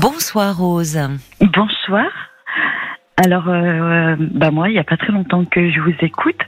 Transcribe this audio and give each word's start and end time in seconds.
Bonsoir 0.00 0.56
Rose. 0.56 0.98
Bonsoir. 1.42 2.06
Alors, 3.22 3.48
euh, 3.48 4.16
bah 4.18 4.50
moi, 4.50 4.70
il 4.70 4.72
n'y 4.72 4.78
a 4.78 4.84
pas 4.84 4.96
très 4.96 5.12
longtemps 5.12 5.44
que 5.44 5.70
je 5.70 5.78
vous 5.80 5.92
écoute. 6.00 6.40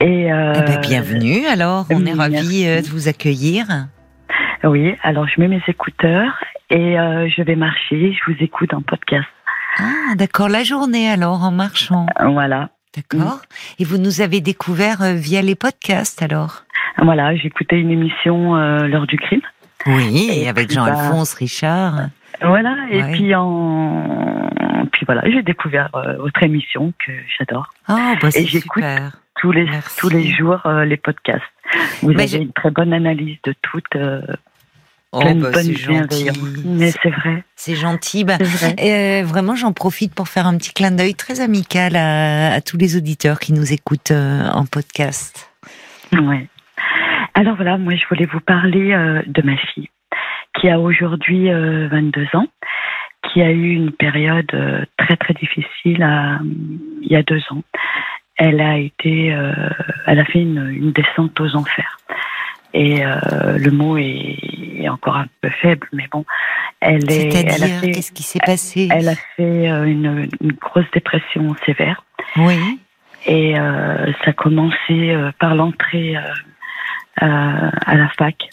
Et 0.00 0.32
euh, 0.32 0.52
Eh 0.56 0.62
ben, 0.62 0.80
bienvenue 0.80 1.46
alors, 1.46 1.86
on 1.90 2.04
est 2.04 2.12
ravis 2.12 2.66
euh, 2.66 2.80
de 2.80 2.86
vous 2.88 3.06
accueillir. 3.06 3.66
Oui, 4.64 4.96
alors 5.04 5.28
je 5.28 5.40
mets 5.40 5.46
mes 5.46 5.62
écouteurs 5.68 6.32
et 6.70 6.98
euh, 6.98 7.28
je 7.28 7.42
vais 7.42 7.54
marcher, 7.54 8.12
je 8.14 8.32
vous 8.32 8.36
écoute 8.40 8.74
en 8.74 8.82
podcast. 8.82 9.28
Ah 9.78 10.16
d'accord, 10.16 10.48
la 10.48 10.64
journée 10.64 11.08
alors 11.08 11.44
en 11.44 11.52
marchant. 11.52 12.06
Voilà. 12.20 12.70
D'accord. 12.96 13.42
Et 13.78 13.84
vous 13.84 13.98
nous 13.98 14.22
avez 14.22 14.40
découvert 14.40 14.98
via 15.14 15.40
les 15.40 15.54
podcasts 15.54 16.20
alors? 16.20 16.64
Voilà, 17.00 17.36
j'écoutais 17.36 17.78
une 17.78 17.90
émission 17.92 18.56
euh, 18.56 18.88
L'heure 18.88 19.06
du 19.06 19.18
crime. 19.18 19.40
Oui, 19.86 20.30
Et 20.32 20.48
avec 20.48 20.66
puis, 20.66 20.74
Jean-Alphonse 20.76 21.34
Richard. 21.34 22.08
Voilà, 22.44 22.76
et 22.90 23.02
Ouais. 23.02 23.12
puis 23.12 23.34
en 23.34 24.48
puis 24.92 25.04
voilà, 25.06 25.22
j'ai 25.30 25.42
découvert 25.42 25.88
euh, 25.94 26.16
votre 26.18 26.42
émission 26.42 26.92
que 27.04 27.12
j'adore. 27.38 27.70
Oh, 27.88 27.94
bah 28.20 28.30
c'est 28.30 28.44
j'écoute. 28.46 28.82
Tous 29.40 29.50
les 29.52 29.64
Merci. 29.64 29.96
tous 29.98 30.08
les 30.10 30.28
jours 30.30 30.60
euh, 30.66 30.84
les 30.84 30.96
podcasts. 30.96 31.42
Vous 32.02 32.12
Mais 32.12 32.22
avez 32.24 32.42
une 32.44 32.52
très 32.52 32.70
bonne 32.70 32.92
analyse 32.92 33.38
de 33.44 33.54
tout, 33.62 33.80
euh, 33.96 34.20
Oh, 35.14 35.20
bah, 35.34 35.50
c'est 35.54 35.74
gentil. 35.74 36.30
Mais 36.64 36.90
c'est 36.90 37.10
vrai, 37.10 37.44
C'est 37.56 37.74
gentil. 37.74 38.24
Bah, 38.24 38.38
vrai. 38.40 38.74
euh, 38.80 39.24
vraiment, 39.26 39.54
j'en 39.56 39.72
profite 39.72 40.14
pour 40.14 40.28
faire 40.28 40.46
un 40.46 40.56
petit 40.56 40.72
clin 40.72 40.90
d'œil 40.90 41.14
très 41.14 41.40
amical 41.40 41.96
à, 41.96 42.52
à 42.54 42.60
tous 42.62 42.76
les 42.78 42.96
auditeurs 42.96 43.38
qui 43.38 43.52
nous 43.52 43.72
écoutent 43.72 44.10
euh, 44.10 44.48
en 44.52 44.64
podcast. 44.64 45.50
Ouais. 46.12 46.46
Alors 47.34 47.56
voilà, 47.56 47.78
moi 47.78 47.94
je 47.94 48.06
voulais 48.08 48.26
vous 48.26 48.40
parler 48.40 48.90
de 49.26 49.42
ma 49.42 49.56
fille 49.56 49.88
qui 50.58 50.68
a 50.68 50.78
aujourd'hui 50.78 51.50
euh, 51.50 51.88
22 51.88 52.26
ans, 52.34 52.46
qui 53.32 53.40
a 53.42 53.50
eu 53.50 53.70
une 53.74 53.92
période 53.92 54.50
euh, 54.54 54.84
très 54.96 55.16
très 55.16 55.34
difficile 55.34 56.02
à- 56.02 56.38
il 57.00 57.08
y 57.10 57.16
a 57.16 57.22
deux 57.22 57.42
ans. 57.50 57.62
Elle 58.36 58.60
a 58.60 58.78
été, 58.78 59.32
euh, 59.34 59.52
elle 60.06 60.18
a 60.20 60.24
fait 60.24 60.40
une, 60.40 60.68
une 60.70 60.92
descente 60.92 61.38
aux 61.40 61.54
enfers. 61.56 61.98
Et 62.74 63.04
euh, 63.04 63.58
le 63.58 63.70
mot 63.70 63.98
est, 63.98 64.38
est 64.80 64.88
encore 64.88 65.16
un 65.18 65.26
peu 65.42 65.50
faible, 65.60 65.86
mais 65.92 66.08
bon, 66.10 66.24
elle 66.80 67.04
est, 67.10 67.30
C'est-à-dire, 67.30 67.80
fait, 67.80 67.90
qu'est-ce 67.92 68.12
qui 68.12 68.22
s'est 68.22 68.40
passé? 68.44 68.88
Elle 68.90 69.08
a 69.10 69.14
fait 69.36 69.70
euh, 69.70 69.84
une, 69.84 70.28
une 70.40 70.52
grosse 70.52 70.90
dépression 70.92 71.54
sévère. 71.66 72.02
Oui. 72.38 72.80
Et 73.26 73.58
euh, 73.58 74.06
ça 74.24 74.30
a 74.30 74.32
commencé 74.32 74.74
euh, 75.10 75.30
par 75.38 75.54
l'entrée 75.54 76.16
euh, 76.16 76.20
euh, 77.22 77.70
à 77.86 77.94
la 77.94 78.08
fac 78.18 78.48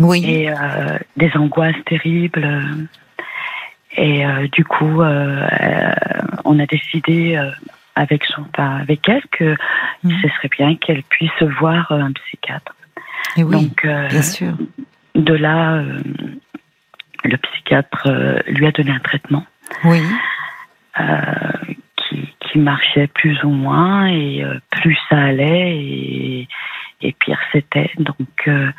Oui. 0.00 0.22
et 0.24 0.50
euh, 0.50 0.98
des 1.16 1.30
angoisses 1.36 1.82
terribles. 1.86 2.46
Et 3.96 4.26
euh, 4.26 4.46
du 4.52 4.64
coup, 4.64 5.00
euh, 5.02 5.46
euh, 5.60 5.92
on 6.44 6.58
a 6.58 6.66
décidé 6.66 7.36
euh, 7.36 7.50
avec 7.94 8.24
son, 8.24 8.42
enfin, 8.52 8.76
avec 8.76 9.08
elle 9.08 9.22
que 9.30 9.56
Mhm. 10.02 10.18
ce 10.22 10.28
serait 10.28 10.50
bien 10.58 10.76
qu'elle 10.76 11.02
puisse 11.04 11.42
voir 11.60 11.90
un 11.90 12.12
psychiatre. 12.12 12.74
Et 13.38 13.42
oui, 13.42 13.52
Donc 13.52 13.84
euh, 13.86 14.08
bien 14.08 14.22
sûr. 14.22 14.52
de 15.14 15.32
là, 15.34 15.74
euh, 15.76 15.98
le 17.24 17.36
psychiatre 17.38 18.42
lui 18.48 18.66
a 18.66 18.72
donné 18.72 18.90
un 18.90 18.98
traitement. 19.00 19.46
Oui. 19.84 20.02
Qui, 22.56 22.62
marchait 22.62 23.06
plus 23.08 23.42
ou 23.44 23.50
moins 23.50 24.06
et 24.06 24.42
euh, 24.42 24.58
plus 24.70 24.98
ça 25.08 25.16
allait 25.18 25.76
et, 25.76 26.48
et 27.02 27.12
pire 27.12 27.38
c'était. 27.52 27.90
Donc 27.98 28.16
euh, 28.48 28.70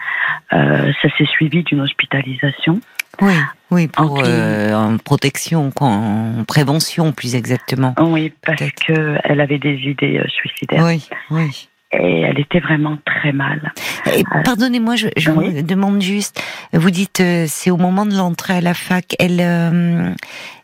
euh, 0.53 0.92
ça 1.02 1.09
s'est 1.17 1.25
suivi 1.25 1.64
d'une 1.64 1.81
hospitalisation. 1.81 2.80
Oui, 3.22 3.33
oui, 3.72 3.88
pour 3.88 4.22
euh, 4.23 4.73
en 4.73 4.98
protection, 4.98 5.71
quoi, 5.71 5.88
en 5.88 6.43
prévention 6.43 7.11
plus 7.14 7.36
exactement. 7.36 7.95
Oui, 7.99 8.32
parce 8.45 8.60
Peut-être. 8.60 8.86
que 8.86 9.17
elle 9.23 9.42
avait 9.42 9.58
des 9.58 9.76
idées 9.76 10.21
suicidaires 10.27 10.86
Oui, 10.86 11.08
oui. 11.32 11.67
Et 11.92 12.21
elle 12.21 12.39
était 12.39 12.59
vraiment 12.59 12.98
très 13.05 13.31
mal. 13.31 13.71
Euh, 14.08 14.21
Pardonnez-moi, 14.43 14.95
je, 14.95 15.08
je 15.15 15.31
oui. 15.31 15.64
demande 15.64 16.02
juste. 16.02 16.42
Vous 16.73 16.92
dites, 16.92 17.21
euh, 17.21 17.45
c'est 17.48 17.71
au 17.71 17.77
moment 17.77 18.05
de 18.05 18.15
l'entrée 18.15 18.55
à 18.55 18.61
la 18.61 18.73
fac. 18.73 19.15
Elle, 19.20 19.39
euh, 19.39 20.11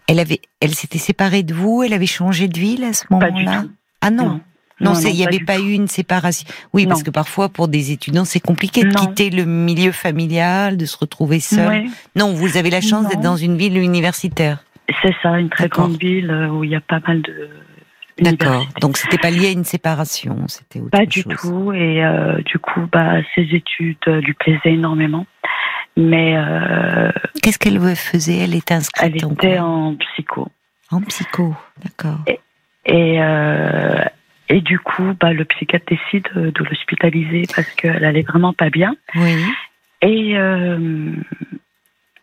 elle 0.07 0.19
avait, 0.19 0.41
elle 0.61 0.73
s'était 0.75 0.97
séparée 0.97 1.43
de 1.43 1.53
vous. 1.53 1.83
Elle 1.83 1.93
avait 1.93 2.05
changé 2.05 2.47
de 2.47 2.59
ville 2.59 2.83
à 2.83 2.93
ce 2.93 3.05
moment-là? 3.09 3.63
Ah 4.01 4.09
non. 4.11 4.41
Non. 4.81 4.93
Il 4.95 5.13
n'y 5.15 5.25
avait 5.25 5.39
pas 5.39 5.59
eu 5.59 5.71
une 5.71 5.87
séparation. 5.87 6.45
Oui, 6.73 6.85
parce 6.87 7.03
que 7.03 7.11
parfois, 7.11 7.47
pour 7.47 7.69
des 7.69 7.91
étudiants, 7.91 8.25
c'est 8.25 8.41
compliqué 8.41 8.81
de 8.81 8.87
Non. 8.89 8.93
quitter 9.05 9.29
le 9.29 9.45
milieu 9.45 9.93
familial, 9.93 10.75
de 10.75 10.85
se 10.85 10.97
retrouver 10.97 11.39
seul. 11.39 11.85
Non, 12.17 12.33
vous 12.33 12.57
avez 12.57 12.69
la 12.69 12.81
chance 12.81 13.07
d'être 13.07 13.21
dans 13.21 13.37
une 13.37 13.55
ville 13.55 13.77
universitaire. 13.77 14.65
c'est 15.01 15.13
ça, 15.21 15.39
une 15.39 15.49
très 15.49 15.69
grande 15.69 15.97
ville 15.97 16.29
où 16.51 16.65
il 16.65 16.71
y 16.71 16.75
a 16.75 16.81
pas 16.81 16.99
mal 17.07 17.21
de. 17.21 17.49
D'accord. 18.19 18.67
Donc, 18.79 18.97
c'était 18.97 19.17
pas 19.17 19.31
lié 19.31 19.47
à 19.47 19.51
une 19.51 19.63
séparation, 19.63 20.47
c'était 20.47 20.79
autre 20.79 20.91
Pas 20.91 21.05
du 21.05 21.23
tout. 21.23 21.73
Et 21.73 22.03
euh, 22.05 22.37
du 22.45 22.59
coup, 22.59 22.87
bah, 22.91 23.21
ses 23.33 23.41
études 23.53 23.97
euh, 24.07 24.21
lui 24.21 24.33
plaisaient 24.33 24.73
énormément. 24.73 25.25
Mais 25.97 26.35
euh, 26.35 27.11
Qu'est-ce 27.41 27.59
qu'elle 27.59 27.79
faisait? 27.95 28.37
Elle 28.37 28.55
était 28.55 28.73
inscrite 28.73 29.13
elle 29.15 29.25
en 29.25 29.31
était 29.31 29.59
en 29.59 29.95
psycho. 29.95 30.47
En 30.91 31.01
psycho, 31.01 31.55
d'accord. 31.83 32.19
Et, 32.85 33.21
euh, 33.21 34.03
et 34.49 34.61
du 34.61 34.79
coup, 34.79 35.13
bah, 35.19 35.33
le 35.33 35.45
psychiatre 35.45 35.85
décide 35.87 36.27
de 36.35 36.63
l'hospitaliser 36.63 37.43
parce 37.55 37.69
qu'elle 37.71 38.03
allait 38.05 38.23
vraiment 38.23 38.53
pas 38.53 38.69
bien. 38.69 38.95
Oui. 39.15 39.35
Et 40.01 40.35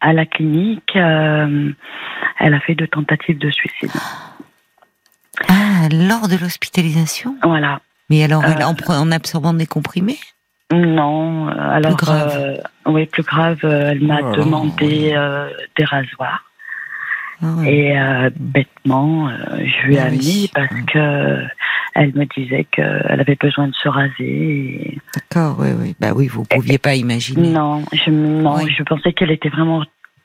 à 0.02 0.12
la 0.12 0.26
clinique, 0.26 0.94
elle 0.94 1.74
a 2.40 2.60
fait 2.60 2.74
deux 2.74 2.88
tentatives 2.88 3.38
de 3.38 3.50
suicide. 3.50 3.90
Ah, 5.48 5.88
lors 5.92 6.28
de 6.28 6.36
l'hospitalisation 6.36 7.36
Voilà. 7.42 7.80
Mais 8.08 8.22
alors, 8.24 8.44
elle, 8.44 8.62
Euh, 8.62 8.66
en, 8.66 8.92
en 9.02 9.12
absorbant 9.12 9.52
des 9.54 9.66
comprimés 9.66 10.18
Non, 10.72 11.48
euh, 11.48 11.52
alors 11.56 11.96
grave. 11.96 12.32
euh, 12.36 12.56
oui, 12.86 13.06
plus 13.06 13.22
grave, 13.22 13.58
euh, 13.64 13.90
elle 13.92 14.02
m'a 14.02 14.20
Oh. 14.22 14.36
demandé 14.36 15.12
euh, 15.14 15.48
des 15.76 15.84
rasoirs. 15.84 16.44
Ah. 17.42 17.46
Et 17.64 17.98
euh, 17.98 18.30
bêtement, 18.38 19.28
euh, 19.28 19.34
je 19.58 19.86
lui 19.86 19.94
ai 19.96 19.98
Ah 20.00 20.08
oui. 20.10 20.18
amené 20.18 20.50
parce 20.54 20.72
Mm. 20.72 20.84
que 20.86 21.44
elle 21.94 22.12
me 22.14 22.24
disait 22.26 22.64
qu'elle 22.70 23.16
avait 23.20 23.36
besoin 23.40 23.66
de 23.68 23.74
se 23.74 23.88
raser. 23.88 24.12
et- 24.20 24.98
D'accord, 25.14 25.56
oui, 25.58 25.68
oui. 25.80 25.96
Bah 25.98 26.12
oui, 26.14 26.28
vous 26.28 26.44
pouviez 26.44 26.78
pas 26.78 26.94
imaginer. 26.94 27.48
Non, 27.48 27.82
je, 27.92 28.10
non, 28.10 28.56
Oui. 28.56 28.72
je 28.76 28.82
pensais 28.82 29.12
qu'elle 29.12 29.30
était 29.32 29.48
vraiment 29.48 29.82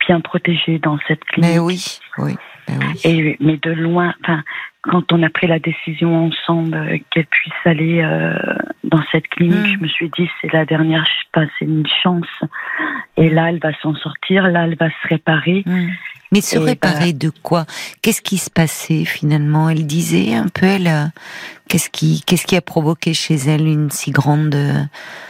bien 0.08 0.20
protégée 0.22 0.78
dans 0.80 0.98
cette 1.08 1.24
clinique. 1.26 1.52
Mais 1.54 1.60
oui, 1.60 2.00
oui, 2.20 2.36
oui. 2.70 3.00
Et, 3.04 3.38
mais 3.40 3.58
de 3.58 3.72
loin, 3.72 4.14
enfin, 4.24 4.44
quand 4.90 5.12
on 5.12 5.24
a 5.24 5.30
pris 5.30 5.48
la 5.48 5.60
décision 5.60 6.28
ensemble 6.28 7.00
qu'elle 7.12 7.26
puisse 7.26 7.54
aller 7.66 8.02
euh, 8.02 8.34
dans 8.84 9.02
cette 9.12 9.28
clinique, 9.28 9.56
Mm. 9.56 9.74
je 9.78 9.80
me 9.80 9.88
suis 9.88 10.10
dit 10.18 10.30
c'est 10.42 10.52
la 10.54 10.66
dernière, 10.66 11.06
c'est 11.34 11.66
une 11.66 11.88
chance. 12.04 12.28
Et 13.18 13.30
là, 13.30 13.50
elle 13.50 13.60
va 13.60 13.72
s'en 13.82 13.96
sortir, 13.96 14.48
là, 14.50 14.66
elle 14.66 14.76
va 14.78 14.90
se 14.90 15.08
réparer. 15.08 15.64
Hmm. 15.66 15.90
Mais 16.32 16.42
se 16.42 16.56
Et 16.56 16.60
bah 16.60 16.66
réparer 16.66 17.14
de 17.14 17.30
quoi? 17.30 17.66
Qu'est-ce 18.02 18.22
qui 18.22 18.38
se 18.38 18.50
passait 18.50 19.06
finalement? 19.06 19.70
Elle 19.70 19.86
disait 19.86 20.34
un 20.36 20.48
peu, 20.48 20.66
elle, 20.66 20.88
euh, 20.88 21.06
qu'est-ce 21.70 21.90
qui, 21.90 22.24
qu'est-ce 22.26 22.46
qui 22.46 22.56
a 22.56 22.62
provoqué 22.62 23.14
chez 23.14 23.36
elle 23.36 23.68
une 23.68 23.90
si 23.92 24.12
grande, 24.12 24.56
euh, 24.56 24.74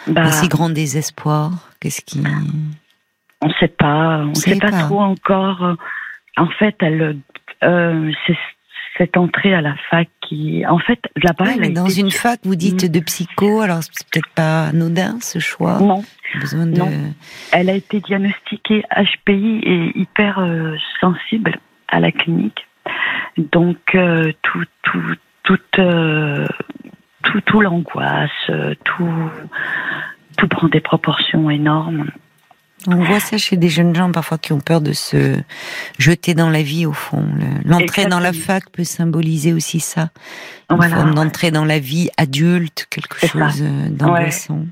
Bah, 0.08 0.24
un 0.24 0.32
si 0.32 0.48
grand 0.48 0.70
désespoir? 0.70 1.52
Qu'est-ce 1.80 2.02
qui 2.02 2.24
on 3.42 3.50
sait 3.60 3.68
pas, 3.68 4.24
on 4.26 4.34
sait 4.34 4.54
sait 4.54 4.60
pas, 4.60 4.72
pas. 4.72 4.84
trop 4.84 5.02
encore. 5.02 5.76
En 6.38 6.48
fait, 6.48 6.76
elle, 6.80 7.18
euh, 7.64 8.12
c'est 8.26 8.38
cette 8.98 9.18
entrée 9.18 9.54
à 9.54 9.62
la 9.62 9.76
fac 9.90 10.08
qui, 10.22 10.66
en 10.66 10.80
fait, 10.80 11.00
là-bas, 11.22 11.46
Oui, 11.60 11.74
dans 11.74 11.86
été- 11.88 12.02
une 12.02 12.12
fac, 12.12 12.40
vous 12.44 12.56
dites 12.56 12.90
de 12.90 13.00
psycho, 13.02 13.62
alors 13.62 13.80
c'est 13.84 14.08
peut-être 14.10 14.30
pas 14.34 14.68
anodin 14.68 15.18
ce 15.22 15.40
choix. 15.40 15.80
Non, 15.80 16.04
Besoin 16.40 16.66
de. 16.66 16.78
Non. 16.80 16.92
elle 17.52 17.70
a 17.70 17.74
été 17.74 18.00
diagnostiquée 18.00 18.84
HPI 18.90 19.60
et 19.64 20.00
hyper 20.00 20.40
euh, 20.40 20.76
sensible 21.00 21.58
à 21.88 22.00
la 22.00 22.12
clinique. 22.12 22.68
Donc 23.38 23.96
euh, 23.96 24.32
tout, 24.42 24.64
tout, 24.84 25.16
toute, 25.44 25.80
euh, 25.80 26.48
tout, 27.24 27.42
tout 27.42 27.62
l'angoisse, 27.62 28.30
tout, 28.84 29.30
tout 30.38 30.48
prend 30.48 30.68
des 30.68 30.80
proportions 30.82 31.50
énormes. 31.50 32.10
On 32.88 32.96
voit 33.04 33.20
ça 33.20 33.38
chez 33.38 33.58
des 33.58 33.70
jeunes 33.70 33.96
gens 33.96 34.12
parfois 34.12 34.38
qui 34.38 34.54
ont 34.54 34.60
peur 34.60 34.82
de 34.82 34.94
se 34.94 35.38
jeter 35.98 36.34
dans 36.34 36.50
la 36.50 36.62
vie 36.62 36.86
au 36.86 36.94
fond. 36.94 37.26
Le- 37.36 37.70
L'entrée 37.70 38.06
dans 38.06 38.20
la 38.20 38.34
fac 38.34 38.70
peut 38.72 38.84
symboliser 38.84 39.54
aussi 39.54 39.80
ça. 39.80 40.10
Une 40.70 40.78
Voilà. 40.78 40.96
forme 40.96 41.14
d'entrée 41.16 41.52
dans 41.52 41.66
la 41.66 41.80
vie 41.80 42.10
adulte, 42.18 42.88
quelque 42.90 43.20
chose 43.28 43.62
euh, 43.62 43.90
d'angoissant. 43.90 44.66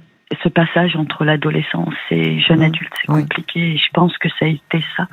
Ce 0.44 0.50
passage 0.50 0.96
entre 0.96 1.26
l'adolescence 1.26 1.94
et 2.10 2.40
jeune 2.42 2.64
adulte, 2.64 2.92
c'est 3.02 3.08
compliqué. 3.08 3.74
Et 3.74 3.78
je 3.78 3.90
pense 3.94 4.18
que 4.18 4.30
ça 4.30 4.46
a 4.46 4.48
été 4.48 4.84
ça. 4.98 5.08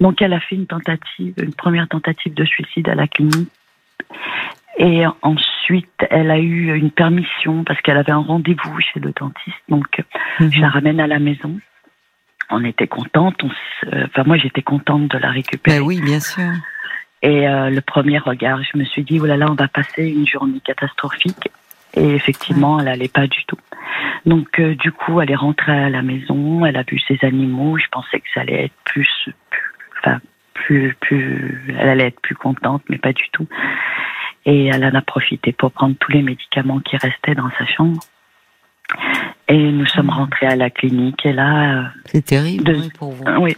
Donc 0.00 0.20
elle 0.20 0.32
a 0.34 0.40
fait 0.40 0.56
une 0.56 0.66
tentative, 0.66 1.34
une 1.38 1.54
première 1.54 1.88
tentative 1.88 2.34
de 2.34 2.44
suicide 2.44 2.88
à 2.88 2.94
la 2.94 3.06
clinique. 3.08 3.48
Et 4.78 5.04
ensuite, 5.22 5.88
elle 6.10 6.30
a 6.30 6.38
eu 6.38 6.74
une 6.76 6.90
permission 6.90 7.62
parce 7.64 7.80
qu'elle 7.82 7.96
avait 7.98 8.12
un 8.12 8.18
rendez-vous 8.22 8.80
chez 8.80 9.00
le 9.00 9.12
dentiste. 9.18 9.56
Donc, 9.68 10.02
Mhm. 10.40 10.50
je 10.52 10.60
la 10.60 10.68
ramène 10.70 10.98
à 11.00 11.06
la 11.06 11.18
maison. 11.18 11.58
On 12.52 12.64
était 12.64 12.86
contente. 12.86 13.42
enfin, 13.86 14.22
moi, 14.24 14.36
j'étais 14.36 14.62
contente 14.62 15.08
de 15.08 15.18
la 15.18 15.30
récupérer. 15.30 15.78
Ben 15.78 15.84
oui, 15.84 16.00
bien 16.00 16.20
sûr. 16.20 16.52
Et 17.22 17.48
euh, 17.48 17.70
le 17.70 17.80
premier 17.80 18.18
regard, 18.18 18.60
je 18.64 18.76
me 18.76 18.84
suis 18.84 19.04
dit, 19.04 19.20
oh 19.20 19.26
là 19.26 19.36
là, 19.36 19.46
on 19.48 19.54
va 19.54 19.68
passer 19.68 20.08
une 20.08 20.26
journée 20.26 20.60
catastrophique. 20.60 21.50
Et 21.94 22.14
effectivement, 22.14 22.80
elle 22.80 22.88
allait 22.88 23.08
pas 23.08 23.26
du 23.26 23.44
tout. 23.46 23.58
Donc, 24.26 24.58
euh, 24.58 24.74
du 24.74 24.90
coup, 24.90 25.20
elle 25.20 25.30
est 25.30 25.36
rentrée 25.36 25.72
à 25.72 25.90
la 25.90 26.02
maison, 26.02 26.66
elle 26.66 26.76
a 26.76 26.82
vu 26.82 26.98
ses 26.98 27.18
animaux. 27.22 27.78
Je 27.78 27.86
pensais 27.92 28.18
que 28.18 28.26
ça 28.34 28.40
allait 28.40 28.64
être 28.64 28.74
plus, 28.84 29.28
enfin, 29.98 30.18
plus, 30.54 30.94
plus, 31.00 31.62
elle 31.78 31.88
allait 31.88 32.08
être 32.08 32.20
plus 32.20 32.34
contente, 32.34 32.82
mais 32.88 32.98
pas 32.98 33.12
du 33.12 33.24
tout. 33.32 33.46
Et 34.44 34.66
elle 34.66 34.84
en 34.84 34.94
a 34.94 35.02
profité 35.02 35.52
pour 35.52 35.70
prendre 35.70 35.94
tous 36.00 36.10
les 36.10 36.22
médicaments 36.22 36.80
qui 36.80 36.96
restaient 36.96 37.36
dans 37.36 37.50
sa 37.56 37.66
chambre. 37.66 38.00
Et 39.48 39.56
nous 39.56 39.86
sommes 39.86 40.06
mmh. 40.06 40.10
rentrés 40.10 40.46
à 40.46 40.56
la 40.56 40.70
clinique. 40.70 41.24
Et 41.26 41.32
là, 41.32 41.80
euh, 41.80 41.82
c'est 42.06 42.24
terrible 42.24 42.88
pour 42.98 43.12
vous. 43.12 43.24
Oui, 43.40 43.56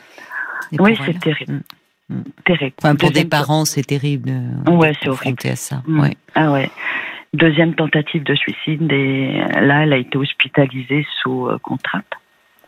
oui, 0.78 0.98
c'est 1.04 1.18
terrible. 1.18 1.60
Mmh. 2.08 2.20
Terrible. 2.44 2.74
pour 2.98 3.10
des 3.10 3.24
parents, 3.24 3.64
c'est 3.64 3.82
terrible. 3.82 4.30
Ouais, 4.66 4.92
c'est 5.02 5.08
horrible. 5.08 5.38
à 5.44 5.56
ça. 5.56 5.82
Mm. 5.86 6.00
Ouais. 6.00 6.16
Ah 6.34 6.52
ouais. 6.52 6.70
Deuxième 7.32 7.74
tentative 7.74 8.22
de 8.22 8.34
suicide 8.34 8.92
et 8.92 9.42
là, 9.60 9.82
elle 9.82 9.92
a 9.92 9.96
été 9.96 10.16
hospitalisée 10.18 11.06
sous 11.22 11.48
euh, 11.48 11.58
contrainte. 11.58 12.04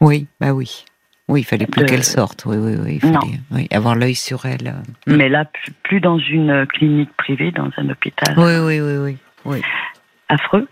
Oui, 0.00 0.26
bah 0.40 0.52
oui. 0.52 0.84
Oui, 1.28 1.40
il 1.40 1.44
fallait 1.44 1.66
plus 1.66 1.84
qu'elle 1.86 2.04
sorte. 2.04 2.44
Oui, 2.46 2.56
oui, 2.56 2.74
oui. 2.82 2.94
Il 2.94 3.00
fallait 3.00 3.40
oui, 3.50 3.68
avoir 3.70 3.94
l'œil 3.94 4.14
sur 4.14 4.46
elle. 4.46 4.74
Mm. 5.06 5.16
Mais 5.16 5.28
là, 5.28 5.44
plus 5.82 6.00
dans 6.00 6.18
une 6.18 6.66
clinique 6.66 7.10
privée, 7.16 7.50
dans 7.50 7.70
un 7.76 7.90
hôpital. 7.90 8.34
Oui, 8.38 8.58
oui, 8.58 8.80
oui, 8.80 8.96
oui. 8.96 9.16
oui. 9.44 9.62
Affreux. 10.28 10.66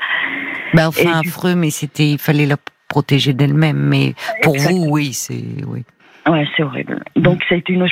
Bah, 0.74 0.88
enfin, 0.88 1.20
affreux, 1.20 1.54
mais 1.54 1.70
c'était, 1.70 2.10
il 2.10 2.18
fallait 2.18 2.46
la 2.46 2.56
protéger 2.88 3.32
d'elle-même. 3.32 3.78
Mais 3.78 4.14
pour 4.42 4.56
vous, 4.56 4.86
oui, 4.90 5.12
c'est, 5.12 5.44
oui. 5.66 5.84
Ouais, 6.26 6.46
c'est 6.56 6.62
horrible. 6.62 7.02
Donc, 7.16 7.42
ça 7.48 7.54
a 7.54 7.58
été 7.58 7.72
une, 7.72 7.86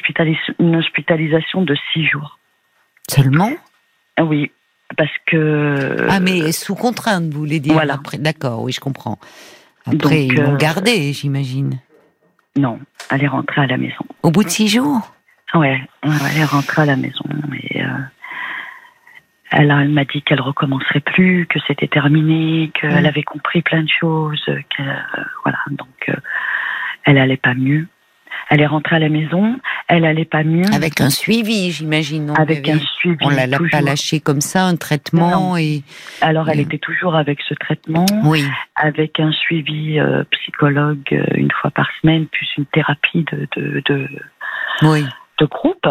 une 0.59 0.77
hospitalisation 0.77 1.63
de 1.63 1.77
six 1.93 2.07
jours. 2.07 2.39
Seulement? 3.09 3.51
Oui, 4.21 4.51
parce 4.97 5.11
que. 5.27 6.07
Ah, 6.09 6.21
mais 6.21 6.53
sous 6.53 6.75
contrainte, 6.75 7.25
vous 7.33 7.41
voulez 7.41 7.61
dire 7.61 7.75
Voilà. 7.75 7.99
D'accord, 8.19 8.63
oui, 8.63 8.73
je 8.73 8.81
comprends. 8.81 9.19
Après, 9.87 10.27
ils 10.27 10.35
l'ont 10.35 10.55
euh, 10.55 10.57
gardée, 10.57 11.13
j'imagine. 11.13 11.81
Non, 12.57 12.79
elle 13.11 13.25
est 13.25 13.29
rentrée 13.29 13.63
à 13.63 13.67
la 13.67 13.77
maison. 13.77 14.05
Au 14.23 14.31
bout 14.31 14.45
de 14.45 14.49
six 14.49 14.69
jours? 14.69 15.13
Ouais, 15.55 15.81
elle 16.03 16.39
est 16.39 16.45
rentrée 16.45 16.83
à 16.83 16.87
la 16.87 16.97
maison 16.97 17.25
et. 17.55 17.83
Euh, 17.83 17.89
elle, 19.53 19.71
elle 19.71 19.89
m'a 19.91 20.05
dit 20.05 20.23
qu'elle 20.23 20.41
recommencerait 20.41 21.01
plus, 21.01 21.47
que 21.47 21.59
c'était 21.67 21.89
terminé, 21.89 22.71
qu'elle 22.75 23.07
avait 23.07 23.23
compris 23.23 23.63
plein 23.63 23.83
de 23.83 23.89
choses, 23.89 24.45
que 24.47 24.83
voilà, 25.45 25.59
donc 25.71 26.09
euh, 26.09 26.15
elle 27.05 27.19
allait 27.19 27.37
pas 27.37 27.55
mieux. 27.55 27.87
Elle 28.49 28.61
est 28.61 28.67
rentrée 28.67 28.97
à 28.97 28.99
la 28.99 29.09
maison, 29.09 29.59
elle 29.89 30.05
allait 30.05 30.25
pas 30.25 30.43
mieux. 30.43 30.65
Avec 30.75 31.01
un 31.01 31.11
suivi, 31.11 31.71
j'imagine. 31.71 32.33
Avec 32.37 32.69
un 32.69 32.79
suivi. 32.79 33.19
On 33.23 33.31
l'a 33.31 33.47
pas 33.71 33.81
lâché 33.81 34.21
comme 34.21 34.41
ça, 34.41 34.65
un 34.65 34.77
traitement 34.77 35.57
et. 35.57 35.83
Alors 36.21 36.49
elle 36.49 36.61
était 36.61 36.79
toujours 36.79 37.15
avec 37.15 37.41
ce 37.49 37.55
traitement. 37.55 38.07
Oui. 38.25 38.45
Avec 38.75 39.21
un 39.21 39.33
suivi 39.33 39.99
euh, 39.99 40.25
psychologue 40.31 41.07
euh, 41.13 41.25
une 41.35 41.51
fois 41.51 41.71
par 41.71 41.89
semaine, 42.01 42.27
plus 42.27 42.49
une 42.57 42.67
thérapie 42.67 43.25
de 43.33 43.49
de 43.57 43.83
de, 43.87 44.09
oui. 44.83 45.05
de 45.39 45.47
groupe. 45.47 45.87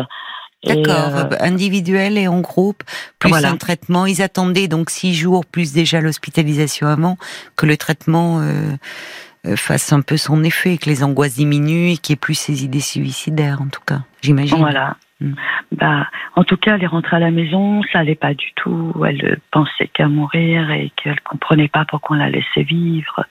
D'accord, 0.63 1.15
euh, 1.15 1.29
individuel 1.39 2.17
et 2.17 2.27
en 2.27 2.39
groupe, 2.39 2.83
plus 3.19 3.33
un 3.33 3.57
traitement. 3.57 4.05
Ils 4.05 4.21
attendaient 4.21 4.67
donc 4.67 4.89
six 4.89 5.13
jours, 5.13 5.45
plus 5.45 5.73
déjà 5.73 6.01
l'hospitalisation 6.01 6.87
avant, 6.87 7.17
que 7.55 7.65
le 7.65 7.77
traitement 7.77 8.41
euh, 8.41 9.55
fasse 9.55 9.91
un 9.91 10.01
peu 10.01 10.17
son 10.17 10.43
effet, 10.43 10.77
que 10.77 10.89
les 10.89 11.03
angoisses 11.03 11.35
diminuent 11.35 11.93
et 11.93 11.97
qu'il 11.97 12.13
n'y 12.13 12.17
ait 12.17 12.21
plus 12.21 12.35
ces 12.35 12.63
idées 12.63 12.79
suicidaires, 12.79 13.61
en 13.61 13.67
tout 13.67 13.81
cas, 13.85 14.01
j'imagine. 14.21 14.57
Voilà. 14.57 14.97
Mm. 15.21 15.33
Bah, 15.71 16.07
en 16.35 16.43
tout 16.43 16.57
cas, 16.57 16.75
elle 16.75 16.83
est 16.83 16.87
rentrée 16.87 17.15
à 17.15 17.19
la 17.19 17.31
maison, 17.31 17.81
ça 17.91 17.99
allait 17.99 18.15
pas 18.15 18.33
du 18.33 18.51
tout. 18.55 18.93
Elle 19.07 19.39
pensait 19.51 19.87
qu'à 19.87 20.07
mourir 20.07 20.69
et 20.71 20.91
qu'elle 20.95 21.21
comprenait 21.21 21.69
pas 21.69 21.85
pourquoi 21.85 22.17
on 22.17 22.19
la 22.19 22.29
laissait 22.29 22.63
vivre. 22.63 23.25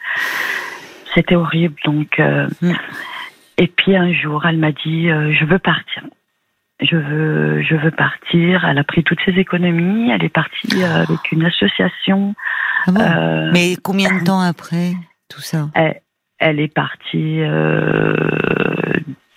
C'était 1.14 1.34
horrible. 1.34 1.74
Donc, 1.84 2.18
euh, 2.18 2.48
mm. 2.62 2.72
et 3.58 3.66
puis 3.66 3.96
un 3.96 4.12
jour, 4.12 4.46
elle 4.46 4.58
m'a 4.58 4.72
dit 4.72 5.10
euh, 5.10 5.32
je 5.32 5.44
veux 5.44 5.58
partir. 5.58 6.02
Je 6.82 6.96
veux, 6.96 7.62
je 7.62 7.74
veux 7.74 7.90
partir. 7.90 8.64
Elle 8.64 8.78
a 8.78 8.84
pris 8.84 9.04
toutes 9.04 9.20
ses 9.24 9.32
économies. 9.32 10.10
Elle 10.10 10.24
est 10.24 10.28
partie 10.28 10.82
avec 10.82 11.32
une 11.32 11.44
association. 11.44 12.34
Ah 12.86 13.50
Mais 13.52 13.76
combien 13.82 14.18
de 14.18 14.24
temps 14.24 14.40
après 14.40 14.92
tout 15.28 15.40
ça? 15.40 15.68
Elle, 16.38 16.58
est 16.60 16.72
partie 16.72 17.42
euh, 17.42 18.14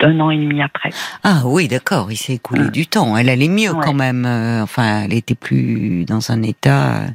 d'un 0.03 0.19
an 0.19 0.29
et 0.29 0.37
demi 0.37 0.61
après. 0.61 0.89
Ah 1.23 1.41
oui, 1.45 1.67
d'accord, 1.67 2.11
il 2.11 2.17
s'est 2.17 2.33
écoulé 2.33 2.69
du 2.69 2.87
temps. 2.87 3.15
Elle 3.15 3.29
allait 3.29 3.47
mieux 3.47 3.73
quand 3.73 3.93
même. 3.93 4.25
Euh, 4.25 4.63
enfin, 4.63 5.03
elle 5.05 5.13
était 5.13 5.35
plus 5.35 6.05
dans 6.05 6.31
un 6.31 6.43
état 6.43 6.95
euh, 6.95 7.07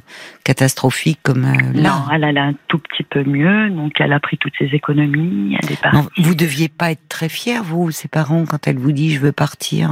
catastrophique 0.43 1.19
comme 1.21 1.43
là. 1.43 1.53
Non, 1.73 2.11
elle 2.11 2.23
allait 2.23 2.39
un 2.39 2.55
tout 2.67 2.79
petit 2.79 3.03
peu 3.03 3.23
mieux. 3.23 3.69
Donc, 3.69 4.01
elle 4.01 4.13
a 4.13 4.19
pris 4.19 4.37
toutes 4.37 4.55
ses 4.57 4.73
économies. 4.73 5.55
Elle 5.61 5.71
est 5.71 5.81
partie. 5.81 6.07
vous 6.17 6.35
deviez 6.35 6.67
pas 6.69 6.91
être 6.91 7.07
très 7.09 7.29
fière, 7.29 7.63
vous, 7.63 7.91
ses 7.91 8.07
parents, 8.07 8.45
quand 8.45 8.67
elle 8.67 8.77
vous 8.77 8.91
dit 8.91 9.13
je 9.13 9.19
veux 9.19 9.31
partir. 9.31 9.91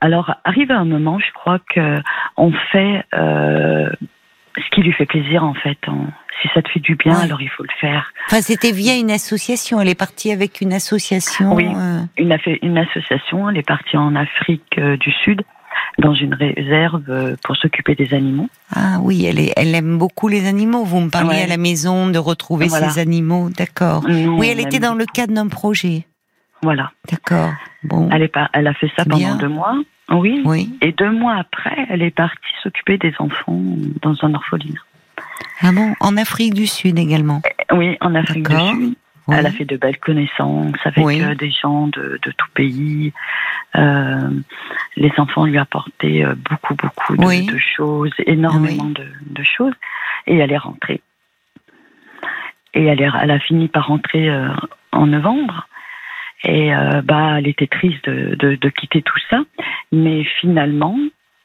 Alors, 0.00 0.34
arrive 0.44 0.70
un 0.70 0.84
moment, 0.84 1.18
je 1.18 1.32
crois 1.32 1.58
que 1.74 1.98
on 2.36 2.52
fait 2.70 3.04
ce 4.60 4.70
qui 4.74 4.82
lui 4.82 4.92
fait 4.92 5.06
plaisir 5.06 5.44
en 5.44 5.54
fait. 5.54 5.78
Si 6.42 6.48
ça 6.54 6.62
te 6.62 6.68
fait 6.70 6.80
du 6.80 6.94
bien, 6.94 7.18
alors 7.18 7.42
il 7.42 7.50
faut 7.50 7.62
le 7.62 7.68
faire. 7.80 8.12
Enfin, 8.26 8.40
c'était 8.40 8.72
via 8.72 8.96
une 8.96 9.10
association. 9.10 9.80
Elle 9.80 9.88
est 9.88 9.98
partie 9.98 10.32
avec 10.32 10.60
une 10.60 10.72
association. 10.72 11.52
Oui, 11.54 11.66
euh... 11.66 12.00
une, 12.16 12.36
une, 12.62 12.78
association. 12.78 13.50
Elle 13.50 13.58
est 13.58 13.66
partie 13.66 13.96
en 13.98 14.14
Afrique 14.14 14.78
euh, 14.78 14.96
du 14.96 15.12
Sud 15.12 15.42
dans 15.98 16.14
une 16.14 16.34
réserve 16.34 17.04
euh, 17.08 17.36
pour 17.44 17.56
s'occuper 17.56 17.94
des 17.94 18.14
animaux. 18.14 18.48
Ah 18.74 18.98
oui, 19.02 19.26
elle, 19.26 19.38
est, 19.38 19.52
elle 19.56 19.74
aime 19.74 19.98
beaucoup 19.98 20.28
les 20.28 20.48
animaux. 20.48 20.84
Vous 20.84 21.00
me 21.00 21.10
parliez 21.10 21.42
à 21.42 21.46
la 21.46 21.56
maison 21.56 22.08
de 22.08 22.18
retrouver 22.18 22.68
ces 22.68 22.98
animaux, 22.98 23.50
d'accord. 23.50 24.04
Oui, 24.08 24.48
elle 24.50 24.60
était 24.60 24.78
dans 24.78 24.94
le 24.94 25.04
cadre 25.04 25.34
d'un 25.34 25.48
projet. 25.48 26.06
Voilà. 26.62 26.90
D'accord. 27.10 27.52
Bon. 27.84 28.08
Elle, 28.12 28.22
est 28.22 28.28
pas, 28.28 28.50
elle 28.52 28.66
a 28.66 28.74
fait 28.74 28.90
ça 28.96 29.04
pendant 29.04 29.36
deux 29.36 29.48
mois. 29.48 29.74
Oui. 30.10 30.42
oui. 30.44 30.76
Et 30.80 30.92
deux 30.92 31.10
mois 31.10 31.36
après, 31.36 31.86
elle 31.88 32.02
est 32.02 32.10
partie 32.10 32.36
s'occuper 32.62 32.98
des 32.98 33.14
enfants 33.18 33.60
dans 34.02 34.14
un 34.22 34.34
orphelinat. 34.34 34.80
Ah 35.62 35.72
bon 35.72 35.94
En 36.00 36.16
Afrique 36.16 36.54
du 36.54 36.66
Sud 36.66 36.98
également 36.98 37.42
euh, 37.44 37.76
Oui, 37.76 37.96
en 38.00 38.14
Afrique 38.14 38.48
du 38.48 38.56
Sud. 38.56 38.94
Elle 39.32 39.46
a 39.46 39.52
fait 39.52 39.64
de 39.64 39.76
belles 39.76 39.98
connaissances 39.98 40.74
avec 40.82 41.06
euh, 41.22 41.36
des 41.36 41.52
gens 41.52 41.86
de, 41.86 42.18
de 42.20 42.32
tout 42.32 42.48
pays. 42.54 43.12
Euh, 43.76 44.30
les 44.96 45.12
enfants 45.18 45.44
lui 45.44 45.56
apportaient 45.56 46.24
beaucoup, 46.50 46.74
beaucoup 46.74 47.16
de, 47.16 47.52
de 47.52 47.58
choses, 47.58 48.10
énormément 48.26 48.86
de, 48.86 49.06
de, 49.26 49.42
choses. 49.44 49.74
Et 50.26 50.36
elle 50.36 50.50
est 50.50 50.58
rentrée. 50.58 51.00
Et 52.74 52.86
elle, 52.86 53.00
est, 53.00 53.08
elle 53.22 53.30
a 53.30 53.38
fini 53.38 53.68
par 53.68 53.86
rentrer 53.86 54.28
en 54.90 55.06
novembre. 55.06 55.68
Et 56.44 56.74
euh, 56.74 57.02
bah, 57.02 57.36
elle 57.38 57.48
était 57.48 57.66
triste 57.66 58.08
de, 58.08 58.34
de, 58.34 58.56
de, 58.56 58.68
quitter 58.70 59.02
tout 59.02 59.18
ça. 59.28 59.40
Mais 59.92 60.24
finalement, 60.40 60.96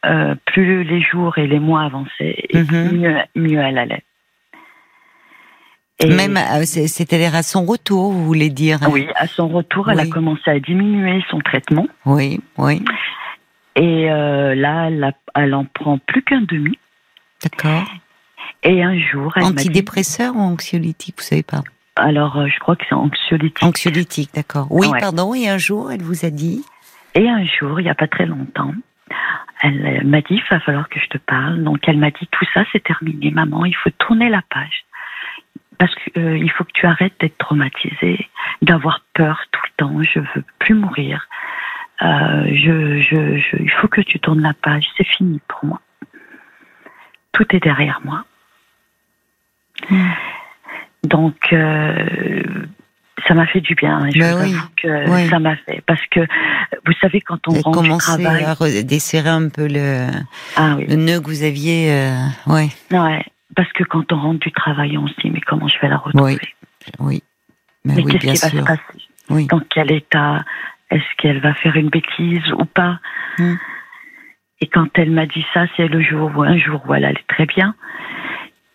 euh, 0.06 0.36
plus 0.46 0.84
les 0.84 1.02
jours 1.02 1.38
et 1.38 1.48
les 1.48 1.60
mois 1.60 1.84
avançaient, 1.84 2.46
et 2.50 2.58
mhm. 2.60 2.98
mieux, 2.98 3.18
mieux 3.36 3.60
elle 3.60 3.78
allait. 3.78 4.04
Et 6.00 6.08
Même, 6.08 6.38
euh, 6.38 6.64
c'est-à-dire 6.66 7.36
à 7.36 7.44
son 7.44 7.66
retour, 7.66 8.12
vous 8.12 8.26
voulez 8.26 8.50
dire? 8.50 8.80
Oui, 8.92 9.08
à 9.16 9.28
son 9.28 9.48
retour, 9.48 9.90
elle 9.90 10.00
a 10.02 10.08
commencé 10.08 10.50
à 10.52 10.60
diminuer 10.60 11.24
son 11.30 11.40
traitement. 11.40 11.88
Oui, 12.06 12.42
oui. 12.58 12.84
Et 13.78 14.12
euh, 14.12 14.56
là, 14.56 14.88
elle, 14.88 15.14
elle, 15.36 15.54
en 15.54 15.66
prend 15.66 15.98
plus 15.98 16.22
qu'un 16.22 16.42
demi. 16.42 16.78
D'accord. 17.42 17.86
Et 18.64 18.84
un 18.84 18.98
jour, 19.00 19.34
elle 19.38 19.44
Antidépresseur 19.44 20.36
ou 20.36 20.40
anxiolytique, 20.40 21.16
vous 21.18 21.24
savez 21.24 21.44
pas? 21.44 21.64
Alors, 21.96 22.38
euh, 22.38 22.48
je 22.48 22.60
crois 22.60 22.76
que 22.76 22.84
c'est 22.88 22.96
anxiolytique. 22.96 23.64
Anxiolytique, 23.64 24.30
d'accord. 24.34 24.68
Oui, 24.70 24.88
pardon. 25.00 25.34
Et 25.34 25.48
un 25.48 25.58
jour, 25.58 25.92
elle 25.92 26.02
vous 26.02 26.26
a 26.26 26.30
dit 26.30 26.64
Et 27.14 27.30
un 27.30 27.46
jour, 27.46 27.80
il 27.80 27.84
n'y 27.84 27.90
a 27.90 27.96
pas 27.96 28.08
très 28.08 28.26
longtemps, 28.26 28.74
elle 29.62 29.86
euh, 29.86 30.04
m'a 30.04 30.22
dit, 30.22 30.36
il 30.36 30.44
va 30.52 30.60
falloir 30.60 30.90
que 30.90 31.00
je 31.00 31.08
te 31.08 31.18
parle. 31.18 31.64
Donc, 31.64 31.88
elle 31.88 31.98
m'a 31.98 32.12
dit, 32.12 32.28
tout 32.32 32.46
ça, 32.54 32.66
c'est 32.72 32.84
terminé, 32.84 33.32
maman. 33.32 33.64
Il 33.66 33.76
faut 33.76 33.92
tourner 33.92 34.30
la 34.30 34.42
page. 34.50 34.86
Parce 35.78 35.94
qu'il 35.96 36.22
euh, 36.22 36.48
faut 36.58 36.66
que 36.66 36.74
tu 36.74 36.86
arrêtes 36.86 37.14
d'être 37.20 37.38
traumatisée, 37.38 38.30
d'avoir 38.62 39.02
peur 39.14 39.42
tout 39.52 39.62
le 39.64 39.86
temps. 39.86 40.02
Je 40.04 40.20
veux 40.20 40.44
plus 40.60 40.74
mourir. 40.74 41.28
je, 42.02 43.02
je, 43.02 43.38
je, 43.40 43.58
il 43.58 43.72
faut 43.82 43.88
que 43.88 44.02
tu 44.02 44.20
tournes 44.20 44.42
la 44.42 44.54
page. 44.54 44.86
C'est 44.98 45.08
fini 45.08 45.40
pour 45.48 45.66
moi. 45.66 45.82
Tout 47.32 47.46
est 47.56 47.64
derrière 47.64 48.02
moi. 48.04 48.26
Hmm. 49.90 50.12
Donc, 51.06 51.36
euh, 51.54 52.44
ça 53.28 53.34
m'a 53.34 53.46
fait 53.48 53.62
du 53.62 53.76
bien. 53.76 54.10
Je 54.14 54.20
ben 54.20 54.46
vous 54.46 54.68
que 54.76 55.30
ça 55.30 55.40
m'a 55.40 55.56
fait. 55.56 55.82
Parce 55.86 56.06
que, 56.12 56.22
vous 56.86 56.94
savez, 57.02 57.22
quand 57.22 57.48
on 57.48 57.54
rentre 57.62 57.82
du 57.84 57.98
travail... 57.98 58.44
à 58.44 58.84
desserrer 58.84 59.30
un 59.30 59.50
peu 59.50 59.68
le, 59.68 60.08
ah, 60.56 60.76
oui. 60.78 60.86
le 60.88 60.96
nœud 60.96 61.20
que 61.22 61.28
vous 61.28 61.44
aviez... 61.44 61.92
Euh, 61.92 62.26
ouais. 62.48 62.70
ouais. 62.92 63.26
Parce 63.56 63.72
que 63.74 63.84
quand 63.84 64.12
on 64.12 64.20
rentre 64.20 64.40
du 64.40 64.52
travail, 64.52 64.98
on 64.98 65.08
se 65.08 65.14
dit, 65.22 65.30
mais 65.32 65.42
comment 65.42 65.68
je 65.68 65.80
vais 65.80 65.88
la 65.88 65.98
retrouver? 65.98 66.38
Oui. 67.00 67.24
mais, 67.86 68.04
qu'est-ce 68.04 68.18
qui 68.18 68.28
va 68.28 68.36
se 68.36 68.58
passer? 68.58 69.48
Dans 69.48 69.62
quel 69.70 69.92
état? 69.92 70.44
Est-ce 70.92 71.04
qu'elle 71.18 71.40
va 71.40 71.54
faire 71.56 71.76
une 71.76 71.90
bêtise 71.90 72.52
ou 72.60 72.66
pas? 72.66 73.00
Hmm. 73.40 73.56
Et 74.62 74.68
quand 74.68 74.88
elle 74.96 75.12
m'a 75.12 75.26
dit 75.26 75.46
ça, 75.54 75.66
c'est 75.76 75.88
le 75.88 76.02
jour 76.02 76.32
où 76.36 76.44
un 76.44 76.58
jour 76.58 76.82
où 76.88 76.94
elle 76.94 77.06
allait 77.06 77.26
très 77.28 77.46
bien. 77.46 77.76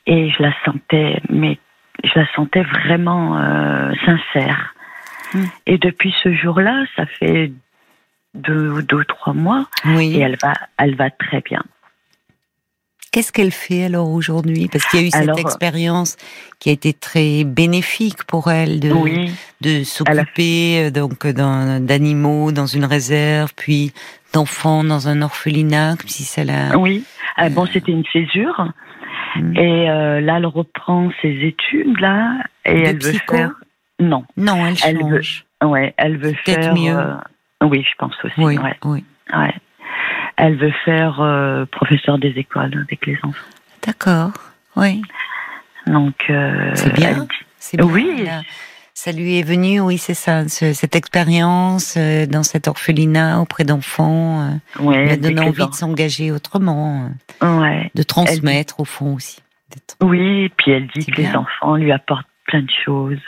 Et 0.06 0.30
je 0.30 0.42
la 0.42 0.52
sentais, 0.64 1.20
mais 1.28 1.58
je 2.04 2.18
la 2.18 2.26
sentais 2.34 2.62
vraiment 2.62 3.38
euh, 3.38 3.92
sincère. 4.04 4.74
Hmm. 5.34 5.44
Et 5.66 5.78
depuis 5.78 6.14
ce 6.22 6.32
jour-là, 6.34 6.84
ça 6.96 7.06
fait 7.06 7.52
deux, 8.34 8.82
deux 8.82 9.04
trois 9.04 9.32
mois, 9.32 9.66
et 9.84 10.18
elle 10.18 10.36
va, 10.40 10.54
elle 10.78 10.94
va 10.94 11.10
très 11.10 11.40
bien. 11.40 11.62
Qu'est-ce 13.12 13.32
qu'elle 13.32 13.50
fait 13.50 13.84
alors 13.86 14.08
aujourd'hui? 14.10 14.68
Parce 14.70 14.86
qu'il 14.86 15.00
y 15.00 15.02
a 15.02 15.06
eu 15.08 15.10
cette 15.10 15.38
expérience 15.38 16.16
qui 16.60 16.68
a 16.68 16.72
été 16.72 16.92
très 16.92 17.42
bénéfique 17.42 18.22
pour 18.22 18.52
elle 18.52 18.78
de, 18.78 18.92
de 19.62 19.82
s'occuper 19.82 20.84
euh, 20.86 20.90
donc 20.90 21.26
d'animaux 21.26 22.52
dans 22.52 22.66
une 22.66 22.84
réserve, 22.84 23.52
puis 23.56 23.92
d'enfants 24.32 24.84
dans 24.84 25.08
un 25.08 25.22
orphelinat, 25.22 25.96
si 26.06 26.22
ça 26.22 26.44
l'a. 26.44 26.78
Oui. 26.78 27.02
Ah, 27.36 27.48
bon, 27.48 27.66
c'était 27.66 27.90
une 27.90 28.04
césure. 28.12 28.72
Hmm. 29.36 29.56
Et 29.56 29.90
euh, 29.90 30.20
là, 30.20 30.38
elle 30.38 30.46
reprend 30.46 31.10
ses 31.22 31.28
études 31.28 31.98
là 32.00 32.38
et 32.64 32.82
elle 32.82 33.02
veut 33.02 33.12
faire. 33.28 33.52
Non. 33.98 34.24
Non, 34.36 34.66
elle 34.66 34.76
change. 34.76 34.88
Elle 34.88 35.04
veut... 35.04 35.22
Ouais, 35.62 35.94
elle 35.96 36.16
veut 36.16 36.34
faire. 36.44 36.74
mieux. 36.74 36.96
Euh, 36.96 37.14
oui, 37.62 37.84
je 37.88 37.94
pense 37.98 38.14
aussi. 38.24 38.34
Oui, 38.38 38.58
oui. 38.84 39.04
Ouais. 39.34 39.54
Elle 40.36 40.56
veut 40.56 40.72
faire 40.84 41.20
euh, 41.20 41.66
professeur 41.66 42.18
des 42.18 42.30
écoles 42.30 42.72
avec 42.86 43.04
les 43.06 43.18
enfants. 43.22 43.46
D'accord, 43.86 44.32
oui. 44.76 45.02
Donc. 45.86 46.14
Euh, 46.30 46.72
c'est 46.74 46.94
bien. 46.94 47.26
Oui. 47.82 48.26
Ça 49.04 49.12
lui 49.12 49.38
est 49.38 49.42
venu, 49.42 49.80
oui, 49.80 49.98
c'est 49.98 50.14
ça, 50.14 50.46
cette 50.48 50.96
expérience 50.96 51.94
euh, 51.96 52.26
dans 52.26 52.42
cet 52.42 52.68
orphelinat 52.68 53.40
auprès 53.40 53.64
d'enfants. 53.64 54.60
Oui. 54.78 54.96
lui 54.96 55.10
a 55.10 55.16
donné 55.16 55.40
envie 55.40 55.66
de 55.66 55.74
s'engager 55.74 56.32
autrement. 56.32 57.10
Ouais. 57.40 57.90
De 57.94 58.02
transmettre 58.02 58.80
au 58.80 58.84
fond 58.84 59.14
aussi. 59.14 59.40
Oui, 60.02 60.44
et 60.44 60.48
puis 60.48 60.72
elle 60.72 60.88
dit 60.88 61.06
que 61.06 61.20
les 61.20 61.34
enfants 61.36 61.76
lui 61.76 61.92
apportent 61.92 62.26
plein 62.46 62.62
de 62.62 62.70
choses. 62.84 63.18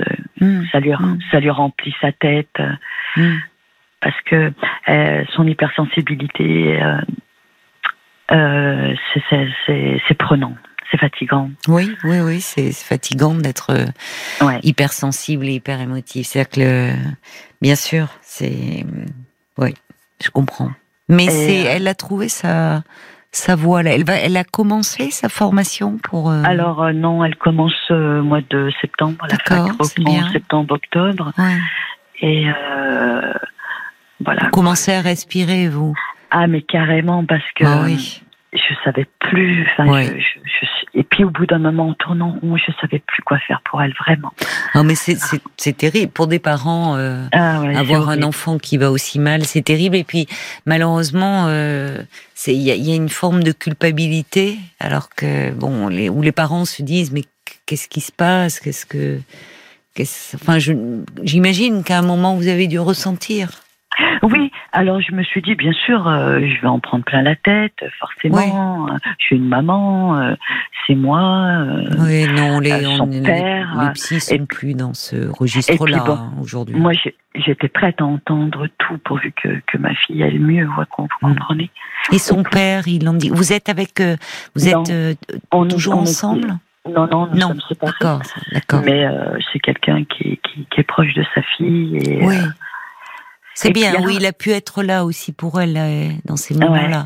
Ça, 0.73 0.81
lui, 0.81 0.93
hmm. 0.93 1.19
ça 1.31 1.41
lui 1.41 1.51
remplit 1.51 1.95
sa 2.01 2.13
tête. 2.13 2.59
Hmm 3.17 3.37
parce 4.03 4.21
que 4.23 4.53
euh, 4.89 5.25
son 5.35 5.47
hypersensibilité, 5.47 6.83
euh, 6.83 7.01
euh, 8.33 8.95
c'est 10.09 10.19
prenant. 10.19 10.55
C'est 10.91 10.99
fatigant. 10.99 11.51
Oui, 11.69 11.95
oui, 12.05 12.21
oui, 12.21 12.41
c'est 12.41 12.73
fatigant 12.73 13.35
d'être 13.35 13.75
hypersensible 14.63 15.47
et 15.47 15.55
hyper 15.55 15.81
émotif. 15.81 16.27
C'est-à-dire 16.27 16.51
que, 16.51 16.91
bien 17.61 17.75
sûr, 17.75 18.09
c'est, 18.21 18.85
oui, 19.59 19.75
je 20.23 20.31
comprends. 20.31 20.71
Mais 21.09 21.29
c'est, 21.29 21.63
elle 21.63 21.89
a 21.89 21.95
trouvé 21.95 22.29
sa, 22.29 22.83
sa 23.33 23.57
voie. 23.57 23.83
Elle 23.83 24.05
va, 24.05 24.15
elle 24.15 24.37
a 24.37 24.45
commencé 24.45 25.11
sa 25.11 25.29
formation 25.29 25.99
pour. 25.99 26.31
Alors 26.31 26.93
non, 26.93 27.25
elle 27.25 27.37
commence 27.37 27.91
au 27.91 28.23
mois 28.23 28.41
de 28.51 28.71
septembre. 28.81 29.27
D'accord, 29.29 29.73
c'est 29.85 30.03
bien. 30.03 30.31
Septembre, 30.33 30.75
octobre. 30.75 31.33
Ouais. 31.39 31.59
Et 32.21 32.47
voilà. 34.25 34.45
Vous 34.45 34.51
commencez 34.51 34.93
à 34.93 35.01
respirer, 35.01 35.69
vous 35.69 35.95
Ah, 36.31 36.47
mais 36.47 36.63
carrément, 36.63 37.25
parce 37.25 37.51
que 37.57 37.65
ah 37.65 37.83
oui. 37.85 38.23
je 38.53 38.75
savais 38.85 39.07
plus. 39.19 39.67
Et 40.95 41.05
puis 41.05 41.25
au 41.25 41.31
bout 41.31 41.47
d'un 41.47 41.59
moment, 41.59 41.89
en 41.89 41.95
tournant 41.95 42.37
rond, 42.43 42.57
je 42.57 42.71
savais 42.81 42.99
plus 42.99 43.23
quoi 43.23 43.39
faire 43.39 43.63
pour 43.65 43.81
elle, 43.83 43.95
vraiment. 43.95 44.33
Non, 44.75 44.85
mais 44.85 44.95
c'est 44.95 45.77
terrible. 45.77 46.13
Pour 46.13 46.27
des 46.27 46.39
parents, 46.39 46.97
euh, 46.97 47.25
ah 47.33 47.61
avoir 47.77 48.11
un 48.11 48.23
enfant 48.23 48.59
qui 48.59 48.77
va 48.77 48.91
aussi 48.91 49.19
mal, 49.19 49.45
c'est 49.45 49.63
terrible. 49.63 49.97
Et 49.97 50.05
puis, 50.05 50.27
malheureusement, 50.67 51.47
euh, 51.49 52.03
il 52.47 52.55
y, 52.55 52.71
y, 52.71 52.93
a 52.93 52.95
une 52.95 53.09
forme 53.09 53.43
de 53.43 53.53
culpabilité, 53.53 54.59
alors 54.81 55.09
que, 55.09 55.51
bon, 55.53 55.89
les, 55.89 56.11
où 56.11 56.21
les 56.21 56.33
parents 56.33 56.67
se 56.67 56.83
disent, 56.83 57.11
mais 57.11 57.23
qu'est-ce 57.65 57.89
qui 57.89 58.03
se 58.03 58.13
passe? 58.13 58.61
Qu'est-ce 58.61 58.85
que. 58.85 59.19
enfin, 60.35 60.59
j'imagine 61.23 61.85
qu'à 61.85 61.99
un 61.99 62.03
moment, 62.03 62.37
vous 62.37 62.49
avez 62.49 62.67
dû 62.67 62.79
ressentir. 62.79 63.62
Oui, 64.23 64.51
alors 64.73 65.01
je 65.01 65.13
me 65.13 65.23
suis 65.23 65.43
dit, 65.43 65.55
bien 65.55 65.73
sûr, 65.73 66.07
euh, 66.07 66.41
je 66.41 66.61
vais 66.61 66.69
en 66.69 66.79
prendre 66.81 67.05
plein 67.05 67.23
la 67.23 67.37
tête, 67.37 67.85
forcément. 67.99 68.87
Je 69.19 69.25
suis 69.25 69.37
une 69.37 69.49
maman, 69.49 70.19
euh, 70.19 70.35
c'est 70.87 70.95
moi. 70.95 71.21
Euh, 71.21 71.85
oui, 71.99 72.27
non, 72.33 72.59
les, 72.61 72.83
son 72.97 73.09
père, 73.23 73.69
les 73.81 73.93
psys 73.93 74.21
sont 74.21 74.47
plus 74.47 74.75
dans 74.75 74.95
ce 74.95 75.29
registre-là 75.29 76.05
hein, 76.09 76.33
aujourd'hui. 76.41 76.77
Moi, 76.77 76.93
j'étais 77.35 77.69
prête 77.69 78.01
à 78.01 78.05
entendre 78.05 78.67
tout 78.79 78.99
pourvu 79.05 79.33
que, 79.33 79.61
que 79.67 79.79
ma 79.79 79.95
fille 79.95 80.23
aille 80.23 80.39
mieux, 80.39 80.67
vous 80.67 80.83
mm. 80.83 81.09
comprenez. 81.21 81.71
Et 82.13 82.19
son 82.19 82.43
père, 82.43 82.89
il 82.89 83.09
en 83.09 83.15
dit. 83.15 83.31
Vous 83.31 83.53
êtes 83.53 83.69
avec, 83.69 84.03
vous 84.55 84.69
êtes 84.69 85.19
toujours 85.69 85.97
ensemble? 85.97 86.59
Non, 86.89 87.07
non, 87.07 87.29
nous 87.33 87.41
sommes 87.41 87.61
séparés. 87.69 87.93
D'accord, 88.53 88.83
Mais 88.85 89.07
c'est 89.53 89.61
quelqu'un 89.61 90.05
qui, 90.05 90.41
qui, 90.43 90.67
qui, 90.69 90.81
est 90.81 90.85
proche 90.85 91.15
de 91.15 91.25
sa 91.35 91.43
fille. 91.57 91.97
Et, 91.99 92.25
oui. 92.25 92.37
C'est 93.55 93.73
bien, 93.73 93.95
oui, 94.03 94.17
il 94.19 94.27
a 94.27 94.33
pu 94.33 94.51
être 94.51 94.83
là 94.83 95.05
aussi 95.05 95.33
pour 95.33 95.61
elle 95.61 95.77
euh, 95.77 96.09
dans 96.25 96.37
ces 96.37 96.55
moments-là. 96.55 97.05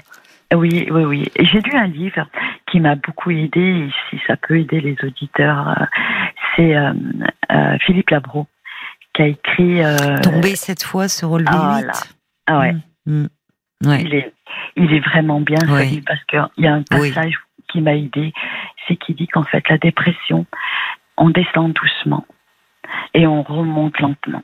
Oui, 0.54 0.86
oui, 0.90 1.04
oui. 1.04 1.28
J'ai 1.40 1.60
lu 1.60 1.72
un 1.76 1.88
livre 1.88 2.26
qui 2.70 2.78
m'a 2.78 2.94
beaucoup 2.94 3.30
aidé, 3.30 3.88
si 4.10 4.20
ça 4.26 4.36
peut 4.36 4.58
aider 4.60 4.80
les 4.80 4.96
auditeurs. 5.02 5.68
Euh, 5.68 5.84
c'est 6.54 6.76
euh, 6.76 6.92
Philippe 7.84 8.10
Labro 8.10 8.46
qui 9.14 9.22
a 9.22 9.26
écrit. 9.26 9.80
Tomber 10.22 10.54
cette 10.54 10.84
fois, 10.84 11.08
se 11.08 11.26
relever 11.26 11.50
ah, 11.52 11.78
vite. 11.78 12.14
Ah 12.46 12.60
ouais. 12.60 12.76
Mm, 13.06 13.26
mm. 13.82 13.88
ouais. 13.88 14.02
Il, 14.02 14.14
est, 14.14 14.32
il 14.76 14.92
est 14.92 15.00
vraiment 15.00 15.40
bien 15.40 15.58
ce 15.58 16.00
parce 16.04 16.24
qu'il 16.24 16.64
y 16.64 16.66
a 16.66 16.74
un 16.74 16.82
passage 16.82 17.34
qui 17.68 17.80
m'a 17.80 17.94
aidé, 17.94 18.32
c'est 18.86 18.96
qu'il 18.96 19.16
dit 19.16 19.26
qu'en 19.26 19.42
fait 19.42 19.68
la 19.68 19.78
dépression, 19.78 20.46
on 21.16 21.30
descend 21.30 21.72
doucement 21.72 22.24
et 23.14 23.26
on 23.26 23.42
remonte 23.42 23.98
lentement. 23.98 24.42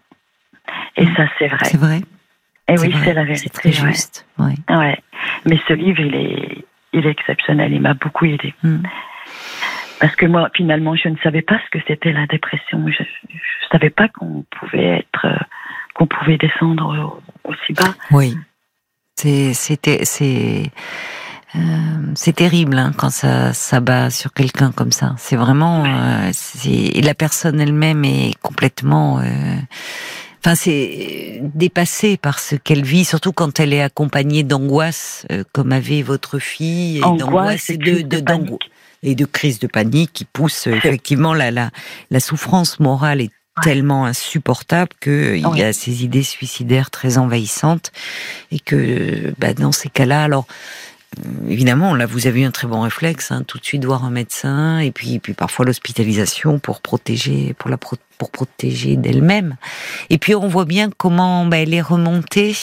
Et 0.96 1.06
ça, 1.16 1.24
c'est 1.38 1.48
vrai. 1.48 1.64
C'est 1.64 1.78
vrai. 1.78 2.00
Et 2.68 2.78
oui, 2.78 2.94
c'est 3.04 3.14
la 3.14 3.24
vérité. 3.24 3.50
C'est 3.52 3.52
très 3.52 3.72
juste. 3.72 4.26
Ouais. 4.38 4.54
ouais. 4.68 4.98
Mais 5.46 5.58
ce 5.66 5.72
livre, 5.72 6.00
il 6.00 6.14
est, 6.14 6.64
il 6.92 7.06
est 7.06 7.10
exceptionnel. 7.10 7.72
Il 7.72 7.80
m'a 7.80 7.94
beaucoup 7.94 8.24
aidé. 8.24 8.54
Hmm. 8.62 8.82
Parce 10.00 10.16
que 10.16 10.26
moi, 10.26 10.50
finalement, 10.54 10.96
je 10.96 11.08
ne 11.08 11.16
savais 11.18 11.42
pas 11.42 11.60
ce 11.64 11.78
que 11.78 11.84
c'était 11.86 12.12
la 12.12 12.26
dépression. 12.26 12.84
Je 12.88 13.02
ne 13.02 13.38
savais 13.70 13.90
pas 13.90 14.08
qu'on 14.08 14.44
pouvait 14.58 14.98
être, 14.98 15.26
qu'on 15.94 16.06
pouvait 16.06 16.38
descendre 16.38 17.20
aussi 17.44 17.72
bas. 17.72 17.94
Oui. 18.10 18.36
C'était, 19.16 20.04
c'est, 20.04 20.64
euh, 21.54 21.58
c'est 22.14 22.34
terrible 22.34 22.76
hein, 22.78 22.92
quand 22.96 23.10
ça 23.10 23.52
s'abat 23.52 24.10
sur 24.10 24.32
quelqu'un 24.32 24.72
comme 24.72 24.90
ça. 24.90 25.14
C'est 25.18 25.36
vraiment, 25.36 25.84
euh, 25.84 26.30
c'est, 26.32 27.00
la 27.00 27.14
personne 27.14 27.60
elle-même 27.60 28.04
est 28.04 28.34
complètement. 28.40 29.20
Euh, 29.20 29.56
Enfin, 30.44 30.56
c'est 30.56 31.40
dépassé 31.54 32.16
par 32.16 32.40
ce 32.40 32.56
qu'elle 32.56 32.82
vit, 32.82 33.04
surtout 33.04 33.32
quand 33.32 33.60
elle 33.60 33.72
est 33.72 33.82
accompagnée 33.82 34.42
d'angoisse, 34.42 35.24
euh, 35.30 35.44
comme 35.52 35.70
avait 35.70 36.02
votre 36.02 36.40
fille, 36.40 36.98
et 36.98 37.00
d'angoisse 37.00 37.70
et 37.70 37.76
de, 37.76 38.00
de, 38.02 38.22
et 39.04 39.14
de 39.14 39.24
crise 39.24 39.60
de 39.60 39.68
panique 39.68 40.12
qui 40.12 40.24
pousse 40.24 40.66
euh, 40.66 40.72
effectivement 40.76 41.32
la, 41.32 41.52
la, 41.52 41.70
la 42.10 42.18
souffrance 42.18 42.80
morale 42.80 43.20
est 43.20 43.30
tellement 43.62 44.06
insupportable 44.06 44.90
qu'il 45.00 45.46
y 45.56 45.62
a 45.62 45.72
ces 45.72 46.04
idées 46.04 46.22
suicidaires 46.22 46.90
très 46.90 47.18
envahissantes 47.18 47.92
et 48.50 48.58
que 48.58 49.34
bah, 49.38 49.52
dans 49.52 49.72
ces 49.72 49.90
cas-là, 49.90 50.22
alors 50.24 50.46
évidemment, 51.48 51.94
là, 51.94 52.06
vous 52.06 52.26
avez 52.26 52.42
eu 52.42 52.44
un 52.44 52.50
très 52.50 52.66
bon 52.66 52.80
réflexe, 52.80 53.30
hein, 53.30 53.44
tout 53.46 53.58
de 53.58 53.64
suite 53.64 53.84
voir 53.84 54.04
un 54.04 54.10
médecin, 54.10 54.78
et 54.78 54.90
puis, 54.90 55.18
puis 55.18 55.34
parfois 55.34 55.64
l'hospitalisation 55.64 56.58
pour 56.58 56.80
protéger, 56.80 57.54
pour 57.58 57.70
la 57.70 57.76
pour 58.22 58.30
protéger 58.30 58.96
d'elle-même. 58.96 59.56
Et 60.08 60.18
puis 60.18 60.34
on 60.34 60.46
voit 60.46 60.64
bien 60.64 60.90
comment 60.96 61.44
bah, 61.44 61.58
elle 61.58 61.74
est 61.74 61.82
remontée. 61.82 62.54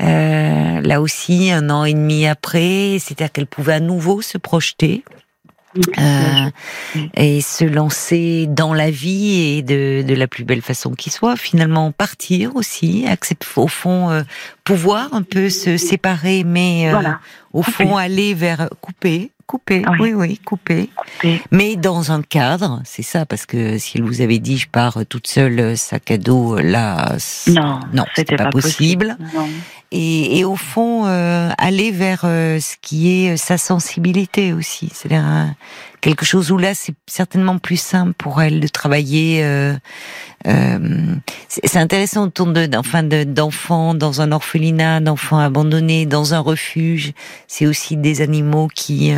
Euh, 0.00 0.80
là 0.80 1.00
aussi, 1.00 1.52
un 1.52 1.70
an 1.70 1.84
et 1.84 1.94
demi 1.94 2.26
après, 2.26 2.98
c'est-à-dire 2.98 3.30
qu'elle 3.30 3.46
pouvait 3.46 3.74
à 3.74 3.80
nouveau 3.80 4.22
se 4.22 4.38
projeter. 4.38 5.04
Euh, 5.98 6.50
et 7.16 7.40
se 7.40 7.64
lancer 7.64 8.46
dans 8.48 8.74
la 8.74 8.90
vie 8.90 9.56
et 9.56 9.62
de, 9.62 10.02
de 10.06 10.14
la 10.14 10.26
plus 10.26 10.44
belle 10.44 10.60
façon 10.60 10.92
qui 10.92 11.08
soit, 11.08 11.36
finalement 11.36 11.92
partir 11.92 12.56
aussi, 12.56 13.06
accepter 13.08 13.46
au 13.56 13.68
fond 13.68 14.10
euh, 14.10 14.22
pouvoir 14.64 15.14
un 15.14 15.22
peu 15.22 15.48
se 15.48 15.76
séparer, 15.78 16.44
mais 16.44 16.92
euh, 16.92 17.00
au 17.52 17.62
fond 17.62 17.96
aller 17.96 18.34
vers 18.34 18.68
couper, 18.82 19.30
couper, 19.46 19.82
oui. 19.98 20.12
oui, 20.12 20.38
couper, 20.44 20.90
mais 21.50 21.76
dans 21.76 22.12
un 22.12 22.22
cadre, 22.22 22.82
c'est 22.84 23.02
ça, 23.02 23.24
parce 23.24 23.46
que 23.46 23.78
si 23.78 23.96
elle 23.96 24.04
vous 24.04 24.20
avait 24.20 24.38
dit 24.38 24.58
je 24.58 24.68
pars 24.68 24.98
toute 25.08 25.26
seule 25.26 25.76
sac 25.78 26.10
à 26.10 26.18
dos, 26.18 26.56
là, 26.58 27.16
non, 27.48 27.80
non, 27.94 28.04
c'était 28.14 28.36
pas, 28.36 28.50
possible. 28.50 29.16
Et, 29.94 30.38
et, 30.38 30.44
au 30.44 30.56
fond 30.56 31.04
euh, 31.06 31.50
aller 31.58 31.90
vers 31.90 32.22
euh, 32.24 32.58
ce 32.60 32.76
qui 32.80 33.10
est 33.10 33.36
sa 33.36 33.58
sensibilité 33.58 34.54
aussi. 34.54 34.90
C'est-à-dire 34.94 35.54
quelque 36.00 36.24
chose 36.24 36.50
où 36.50 36.56
là 36.56 36.74
c'est 36.74 36.94
certainement 37.06 37.58
plus 37.58 37.76
simple 37.76 38.14
pour 38.14 38.40
elle 38.40 38.60
de 38.60 38.68
travailler. 38.68 39.44
Euh, 39.44 39.74
c'est 41.48 41.76
intéressant 41.76 42.24
autour 42.24 42.46
de, 42.46 42.68
enfin 42.74 43.02
d'enfants 43.02 43.94
dans 43.94 44.22
un 44.22 44.32
orphelinat, 44.32 45.00
d'enfants 45.00 45.38
abandonnés 45.38 46.06
dans 46.06 46.32
un 46.32 46.40
refuge. 46.40 47.12
C'est 47.46 47.66
aussi 47.66 47.96
des 47.96 48.22
animaux 48.22 48.68
qui 48.74 49.12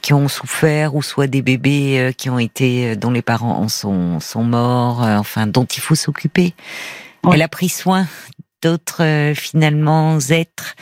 qui 0.00 0.12
ont 0.14 0.28
souffert 0.28 0.94
ou 0.94 1.02
soit 1.02 1.26
des 1.26 1.42
bébés 1.42 2.14
qui 2.16 2.30
ont 2.30 2.38
été 2.38 2.96
dont 2.96 3.10
les 3.10 3.20
parents 3.20 3.68
sont 3.68 4.20
sont 4.20 4.44
morts. 4.44 5.00
enfin 5.02 5.46
dont 5.46 5.66
il 5.66 5.80
faut 5.80 5.96
s'occuper. 5.96 6.54
Elle 7.30 7.42
a 7.42 7.48
pris 7.48 7.68
soin 7.68 8.06
d'autres 8.62 9.02
euh, 9.02 9.34
finalement 9.34 10.18
êtres 10.30 10.74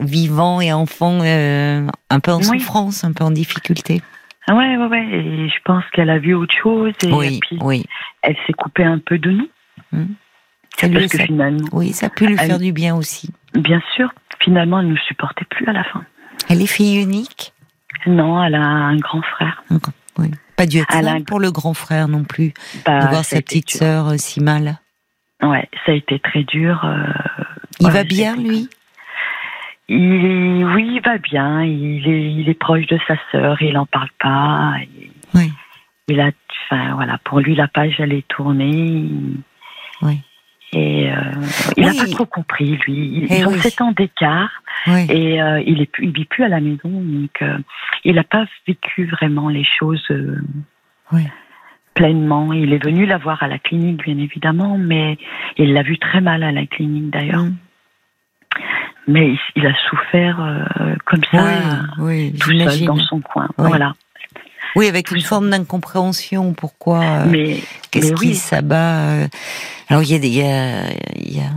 vivants 0.00 0.60
et 0.60 0.72
enfants 0.72 1.20
euh, 1.22 1.86
un 2.08 2.20
peu 2.20 2.32
en 2.32 2.42
souffrance, 2.42 3.04
un 3.04 3.12
peu 3.12 3.24
en 3.24 3.30
difficulté. 3.30 4.02
Ah 4.46 4.54
ouais, 4.54 4.76
ouais, 4.76 4.86
ouais. 4.86 5.06
Et 5.12 5.48
je 5.48 5.62
pense 5.64 5.84
qu'elle 5.92 6.10
a 6.10 6.18
vu 6.18 6.34
autre 6.34 6.54
chose 6.62 6.92
et, 7.04 7.12
oui, 7.12 7.40
puis 7.40 7.58
oui. 7.60 7.84
elle 8.22 8.36
s'est 8.46 8.52
coupée 8.52 8.84
un 8.84 8.98
peu 8.98 9.18
de 9.18 9.30
nous. 9.30 9.48
Hmm. 9.92 10.14
Ça 10.76 10.88
parce 10.88 11.06
que 11.06 11.18
finalement, 11.18 11.68
oui, 11.72 11.92
ça 11.92 12.06
a 12.06 12.08
pu 12.08 12.26
lui 12.26 12.38
faire 12.38 12.58
du 12.58 12.72
bien 12.72 12.96
aussi. 12.96 13.30
Bien 13.54 13.82
sûr. 13.94 14.12
Finalement, 14.40 14.80
elle 14.80 14.86
ne 14.86 14.92
nous 14.92 14.98
supportait 15.08 15.44
plus 15.44 15.66
à 15.66 15.72
la 15.72 15.84
fin. 15.84 16.04
Elle 16.48 16.62
est 16.62 16.66
fille 16.66 17.02
unique? 17.02 17.52
Non, 18.06 18.42
elle 18.42 18.54
a 18.54 18.62
un 18.62 18.96
grand 18.96 19.22
frère. 19.22 19.62
Oui. 20.18 20.30
Pas 20.56 20.66
dû 20.66 20.78
être 20.78 21.24
pour 21.24 21.40
le 21.40 21.50
grand 21.50 21.74
frère 21.74 22.08
non 22.08 22.24
plus, 22.24 22.52
bah, 22.84 23.00
de 23.00 23.08
voir 23.08 23.24
sa 23.24 23.40
petite 23.40 23.70
sœur 23.70 24.08
euh, 24.08 24.16
si 24.16 24.40
mal. 24.40 24.78
Ouais, 25.42 25.68
ça 25.86 25.92
a 25.92 25.94
été 25.94 26.18
très 26.18 26.44
dur. 26.44 26.84
Euh, 26.84 27.02
il 27.80 27.90
va 27.90 28.04
bien, 28.04 28.36
lui? 28.36 28.68
il, 29.88 30.64
Oui, 30.64 30.92
il 30.94 31.00
va 31.04 31.18
bien. 31.18 31.62
Il 31.62 32.08
est, 32.08 32.32
il 32.32 32.48
est 32.48 32.54
proche 32.54 32.86
de 32.86 32.98
sa 33.06 33.14
sœur. 33.32 33.60
Il 33.62 33.74
n'en 33.74 33.86
parle 33.86 34.10
pas. 34.18 34.74
oui. 35.34 35.52
Il 36.08 36.20
a, 36.20 36.32
enfin, 36.64 36.94
voilà, 36.94 37.18
pour 37.22 37.38
lui, 37.38 37.54
la 37.54 37.68
page, 37.68 37.94
elle 38.00 38.12
est 38.12 38.26
tournée. 38.26 39.08
Oui. 40.02 40.20
Et 40.72 41.10
euh, 41.10 41.14
il 41.76 41.84
n'a 41.84 41.94
pas 41.94 42.10
trop 42.10 42.26
compris, 42.26 42.76
lui. 42.86 43.26
Ils 43.28 43.46
ont 43.46 43.52
7 43.52 43.80
ans 43.80 43.92
d'écart. 43.92 44.50
Et 44.86 45.40
euh, 45.40 45.62
il 45.66 45.82
est 45.82 45.90
il 46.00 46.10
vit 46.12 46.24
plus 46.24 46.42
à 46.42 46.48
la 46.48 46.60
maison. 46.60 46.88
Donc, 46.88 47.44
il 48.04 48.14
n'a 48.14 48.24
pas 48.24 48.44
vécu 48.66 49.06
vraiment 49.06 49.48
les 49.48 49.64
choses. 49.64 50.04
oui 51.12 51.22
pleinement. 51.94 52.52
Il 52.52 52.72
est 52.72 52.82
venu 52.82 53.06
la 53.06 53.18
voir 53.18 53.42
à 53.42 53.48
la 53.48 53.58
clinique, 53.58 54.04
bien 54.04 54.18
évidemment, 54.18 54.78
mais 54.78 55.18
il 55.56 55.72
l'a 55.72 55.82
vu 55.82 55.98
très 55.98 56.20
mal 56.20 56.42
à 56.42 56.52
la 56.52 56.66
clinique 56.66 57.10
d'ailleurs. 57.10 57.44
Mm. 57.44 57.56
Mais 59.06 59.34
il, 59.56 59.66
a 59.66 59.74
souffert 59.88 60.40
euh, 60.40 60.94
comme 61.04 61.22
ça, 61.32 61.44
oui, 61.98 62.32
tout 62.38 62.50
seul 62.50 62.84
dans 62.84 62.96
son 62.96 63.20
coin. 63.20 63.48
Voilà. 63.56 63.94
Oui, 64.76 64.86
avec 64.86 65.10
une 65.10 65.20
forme 65.20 65.50
d'incompréhension. 65.50 66.52
Pourquoi 66.52 67.00
euh, 67.00 67.24
Mais 67.28 67.56
qu'est-ce 67.90 68.14
qui 68.14 68.34
s'abat 68.34 69.00
euh, 69.00 69.28
Alors 69.88 70.02
il 70.02 70.10
y 70.10 70.14
a, 70.14 70.18
il 70.18 70.34
y 70.34 70.42
a, 70.42 70.90
il 71.16 71.36
y 71.36 71.40
a 71.40 71.50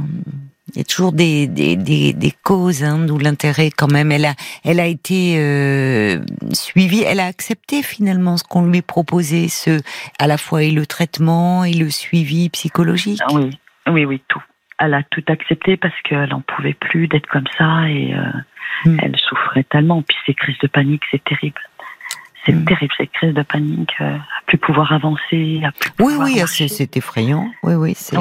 il 0.76 0.80
y 0.80 0.82
a 0.82 0.86
toujours 0.86 1.12
des, 1.12 1.48
des, 1.48 1.76
des, 1.76 2.14
des 2.14 2.34
causes, 2.44 2.84
hein, 2.84 3.00
d'où 3.06 3.20
l'intérêt 3.20 3.70
quand 3.70 3.92
même. 3.92 4.12
Elle 4.12 4.26
a, 4.26 4.34
elle 4.64 4.80
a 4.80 4.88
été 4.88 5.36
euh, 5.38 6.20
suivie, 6.52 7.04
elle 7.04 7.20
a 7.20 7.26
accepté 7.26 7.84
finalement 7.84 8.38
ce 8.38 8.44
qu'on 8.44 8.66
lui 8.66 8.82
proposait, 8.82 9.50
ce, 9.50 9.80
à 10.18 10.28
la 10.28 10.38
fois 10.38 10.64
et 10.64 10.72
le 10.72 10.86
traitement 10.86 11.64
et 11.64 11.74
le 11.74 11.90
suivi 11.90 12.50
psychologique. 12.50 13.20
Ah 13.24 13.34
oui, 13.34 13.58
oui, 13.88 14.06
oui, 14.06 14.22
tout. 14.28 14.42
Elle 14.80 14.96
a 14.96 15.04
tout 15.04 15.24
accepté 15.28 15.78
parce 15.78 15.94
qu'elle 16.04 16.30
n'en 16.30 16.42
pouvait 16.42 16.74
plus 16.74 17.08
d'être 17.08 17.28
comme 17.28 17.48
ça 17.58 17.88
et 17.88 18.16
euh, 18.16 18.90
hmm. 18.90 18.98
elle 19.02 19.16
souffrait 19.18 19.64
tellement. 19.64 20.02
Puis 20.02 20.18
ces 20.26 20.34
crises 20.34 20.58
de 20.58 20.68
panique, 20.68 21.04
c'est 21.12 21.24
terrible. 21.24 21.62
C'est 22.46 22.54
hmm. 22.54 22.66
terrible, 22.66 22.94
ces 22.98 23.08
crises 23.08 23.34
de 23.34 23.44
panique, 23.44 23.94
euh, 24.02 24.16
à 24.16 24.46
plus 24.48 24.58
pouvoir 24.58 24.92
avancer, 24.92 25.62
à 25.64 25.72
plus 25.72 25.92
Oui, 26.00 26.14
oui, 26.18 26.42
c'est 26.48 26.98
effrayant. 26.98 27.52
Oui, 27.62 27.76
oui, 27.76 27.94
c'est. 27.96 28.18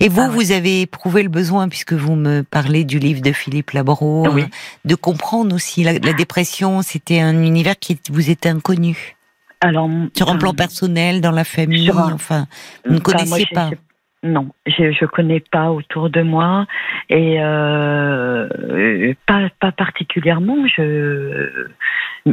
Et 0.00 0.08
vous, 0.08 0.22
ah 0.22 0.28
vous 0.28 0.52
avez 0.52 0.82
éprouvé 0.82 1.22
le 1.22 1.28
besoin, 1.28 1.68
puisque 1.68 1.92
vous 1.92 2.14
me 2.14 2.42
parlez 2.42 2.84
du 2.84 2.98
livre 2.98 3.22
de 3.22 3.32
Philippe 3.32 3.70
Labro, 3.70 4.26
euh, 4.26 4.44
de 4.84 4.94
comprendre 4.94 5.54
aussi 5.54 5.84
la, 5.84 5.98
dépression. 5.98 6.82
C'était 6.82 7.20
un 7.20 7.42
univers 7.42 7.78
qui 7.78 7.98
vous 8.10 8.30
était 8.30 8.48
inconnu. 8.48 9.16
Alors, 9.60 9.90
sur 10.16 10.30
un 10.30 10.36
plan 10.36 10.52
euh, 10.52 10.56
personnel, 10.56 11.20
dans 11.20 11.32
la 11.32 11.44
famille, 11.44 11.90
enfin, 11.90 12.46
vous 12.86 12.94
ne 12.94 13.00
connaissiez 13.00 13.46
pas. 13.52 13.70
Non, 14.22 14.50
je 14.66 14.82
ne 14.82 15.06
connais 15.06 15.40
pas 15.40 15.70
autour 15.70 16.10
de 16.10 16.20
moi 16.20 16.66
et 17.08 17.36
euh, 17.40 19.14
pas, 19.26 19.48
pas 19.60 19.72
particulièrement. 19.72 20.66
Je 20.66 21.70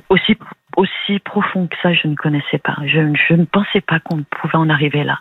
aussi 0.09 0.35
aussi 0.75 1.19
profond 1.19 1.67
que 1.67 1.75
ça, 1.81 1.93
je 1.93 2.07
ne 2.07 2.15
connaissais 2.15 2.57
pas. 2.57 2.75
Je, 2.85 2.99
je 3.27 3.33
ne 3.33 3.45
pensais 3.45 3.81
pas 3.81 3.99
qu'on 4.01 4.23
pouvait 4.23 4.55
en 4.55 4.69
arriver 4.69 5.05
là. 5.05 5.19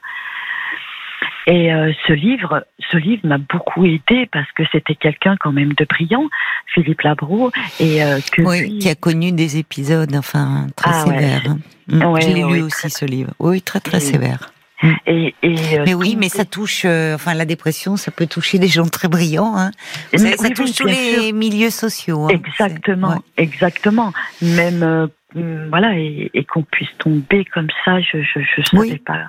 Et 1.47 1.73
euh, 1.73 1.93
ce 2.09 2.13
livre, 2.13 2.67
ce 2.91 2.97
livre 2.97 3.25
m'a 3.25 3.39
beaucoup 3.39 3.85
aidé 3.85 4.29
parce 4.33 4.51
que 4.53 4.65
c'était 4.73 4.97
quelqu'un 4.97 5.37
quand 5.39 5.53
même 5.53 5.75
de 5.75 5.85
brillant, 5.85 6.29
Philippe 6.75 7.03
Labro, 7.03 7.53
et 7.79 8.03
euh, 8.03 8.19
que 8.33 8.43
oui, 8.43 8.79
qui 8.79 8.89
a 8.89 8.97
connu 8.97 9.31
des 9.31 9.57
épisodes, 9.57 10.15
enfin 10.17 10.67
très 10.75 10.91
ah 10.93 11.05
sévères. 11.05 11.57
Mm. 11.87 12.21
Je 12.21 12.27
l'ai 12.27 12.43
lu 12.43 12.63
aussi 12.63 12.91
ce 12.91 13.05
livre. 13.05 13.31
Oui, 13.39 13.63
très 13.63 13.79
très 13.79 14.01
sévère. 14.01 14.51
Mm. 14.83 14.93
Et, 15.07 15.35
et 15.43 15.57
euh, 15.79 15.85
mais 15.87 15.95
oui, 15.95 16.17
mais 16.19 16.29
ça 16.29 16.45
touche, 16.45 16.85
enfin 16.85 17.35
la 17.35 17.45
dépression, 17.45 17.97
ça 17.97 18.11
peut 18.11 18.27
toucher 18.27 18.59
des 18.59 18.69
gens 18.69 18.89
très 18.89 19.07
brillants. 19.07 19.57
Hein. 19.57 19.71
Ça, 20.17 20.51
touche 20.51 20.75
tous 20.75 20.87
les 20.89 21.33
milieux 21.33 21.71
sociaux. 21.71 22.25
Hein. 22.25 22.31
Exactement, 22.31 23.23
exactement. 23.37 24.13
Même 24.43 25.09
voilà, 25.33 25.97
et, 25.97 26.29
et 26.35 26.45
qu'on 26.45 26.65
puisse 26.65 26.91
tomber 26.99 27.45
comme 27.45 27.69
ça, 27.85 28.01
je 28.01 28.21
je, 28.21 28.41
je 28.41 28.63
savais 28.63 28.99
pas 28.99 29.21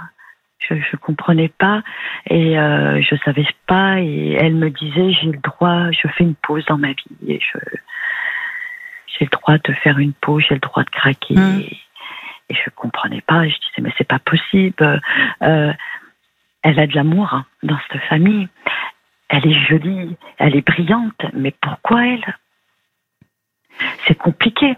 je 0.59 0.73
ne 0.73 0.97
comprenais 0.97 1.49
pas 1.49 1.83
et 2.29 2.57
euh, 2.57 3.01
je 3.01 3.15
savais 3.23 3.47
pas 3.67 3.99
et 3.99 4.33
elle 4.33 4.55
me 4.55 4.69
disait 4.69 5.11
j'ai 5.11 5.31
le 5.31 5.39
droit 5.39 5.91
je 5.91 6.07
fais 6.09 6.23
une 6.23 6.35
pause 6.35 6.65
dans 6.65 6.77
ma 6.77 6.89
vie 6.89 7.17
et 7.27 7.39
je 7.39 7.57
j'ai 9.07 9.25
le 9.25 9.29
droit 9.29 9.57
de 9.57 9.73
faire 9.73 9.99
une 9.99 10.13
pause 10.13 10.43
j'ai 10.47 10.55
le 10.55 10.59
droit 10.59 10.83
de 10.83 10.89
craquer 10.89 11.35
mmh. 11.35 11.59
et, 11.61 11.77
je 12.49 12.69
comprenais 12.69 13.21
pas. 13.21 13.43
Je 13.43 13.55
disais 13.55 13.81
mais 13.81 13.91
c'est 13.97 14.07
pas 14.07 14.19
possible. 14.19 15.01
Euh, 15.41 15.73
elle 16.63 16.79
a 16.79 16.87
de 16.87 16.95
l'amour 16.95 17.33
hein, 17.33 17.45
dans 17.61 17.77
cette 17.91 18.01
famille. 18.03 18.47
Elle 19.27 19.45
est 19.47 19.65
jolie 19.67 20.15
elle 20.37 20.55
est 20.55 20.65
brillante 20.65 21.25
mais 21.33 21.51
pourquoi 21.51 22.05
elle? 22.05 22.37
C'est 24.07 24.17
compliqué. 24.17 24.75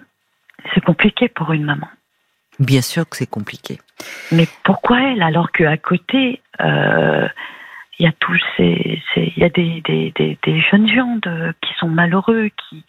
C'est 0.73 0.83
compliqué 0.83 1.29
pour 1.29 1.53
une 1.53 1.63
maman 1.63 1.87
Bien 2.59 2.81
sûr 2.81 3.07
que 3.07 3.15
c'est 3.15 3.29
compliqué. 3.29 3.79
Mais 4.31 4.47
pourquoi 4.63 5.01
elle 5.01 5.21
alors 5.21 5.51
qu'à 5.51 5.77
côté, 5.77 6.41
euh, 6.59 7.27
il 7.97 8.05
y 8.05 8.07
a 8.07 8.13
tous 8.19 8.39
ces, 8.57 9.01
y 9.15 9.43
a 9.43 9.49
des, 9.49 9.81
des, 9.81 10.13
des, 10.15 10.61
jeunes 10.71 10.87
gens 10.87 11.19
qui 11.61 11.73
sont 11.79 11.89
malheureux, 11.89 12.49
qui 12.69 12.83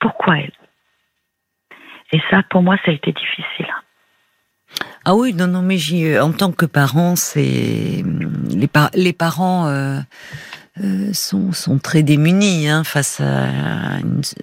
pourquoi 0.00 0.38
elle? 0.38 0.52
Et 2.12 2.20
ça, 2.30 2.42
pour 2.48 2.62
moi, 2.62 2.76
ça 2.84 2.90
a 2.90 2.94
été 2.94 3.12
difficile. 3.12 3.66
Ah 5.04 5.14
oui, 5.14 5.34
non, 5.34 5.46
non, 5.46 5.62
mais 5.62 5.78
en 6.18 6.32
tant 6.32 6.52
que 6.52 6.66
parent, 6.66 7.16
c'est 7.16 8.02
les, 8.50 8.68
les 8.94 9.12
parents. 9.12 9.66
Euh, 9.68 10.00
euh, 10.82 11.12
sont, 11.12 11.52
sont, 11.52 11.78
très 11.78 12.02
démunis 12.02 12.68
hein, 12.68 12.84
face 12.84 13.20
à, 13.20 13.48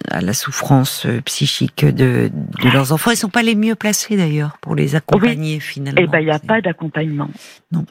à, 0.09 0.21
la 0.21 0.33
souffrance 0.33 1.05
euh, 1.05 1.21
psychique 1.21 1.85
de, 1.85 2.29
de, 2.63 2.69
leurs 2.69 2.91
enfants. 2.91 3.11
Ils 3.11 3.17
sont 3.17 3.29
pas 3.29 3.43
les 3.43 3.55
mieux 3.55 3.75
placés 3.75 4.17
d'ailleurs 4.17 4.57
pour 4.59 4.75
les 4.75 4.95
accompagner 4.95 5.59
finalement. 5.59 6.01
Eh 6.01 6.07
ben, 6.07 6.19
il 6.19 6.25
n'y 6.25 6.31
a 6.31 6.39
pas 6.39 6.61
d'accompagnement. 6.61 7.29
Non. 7.71 7.85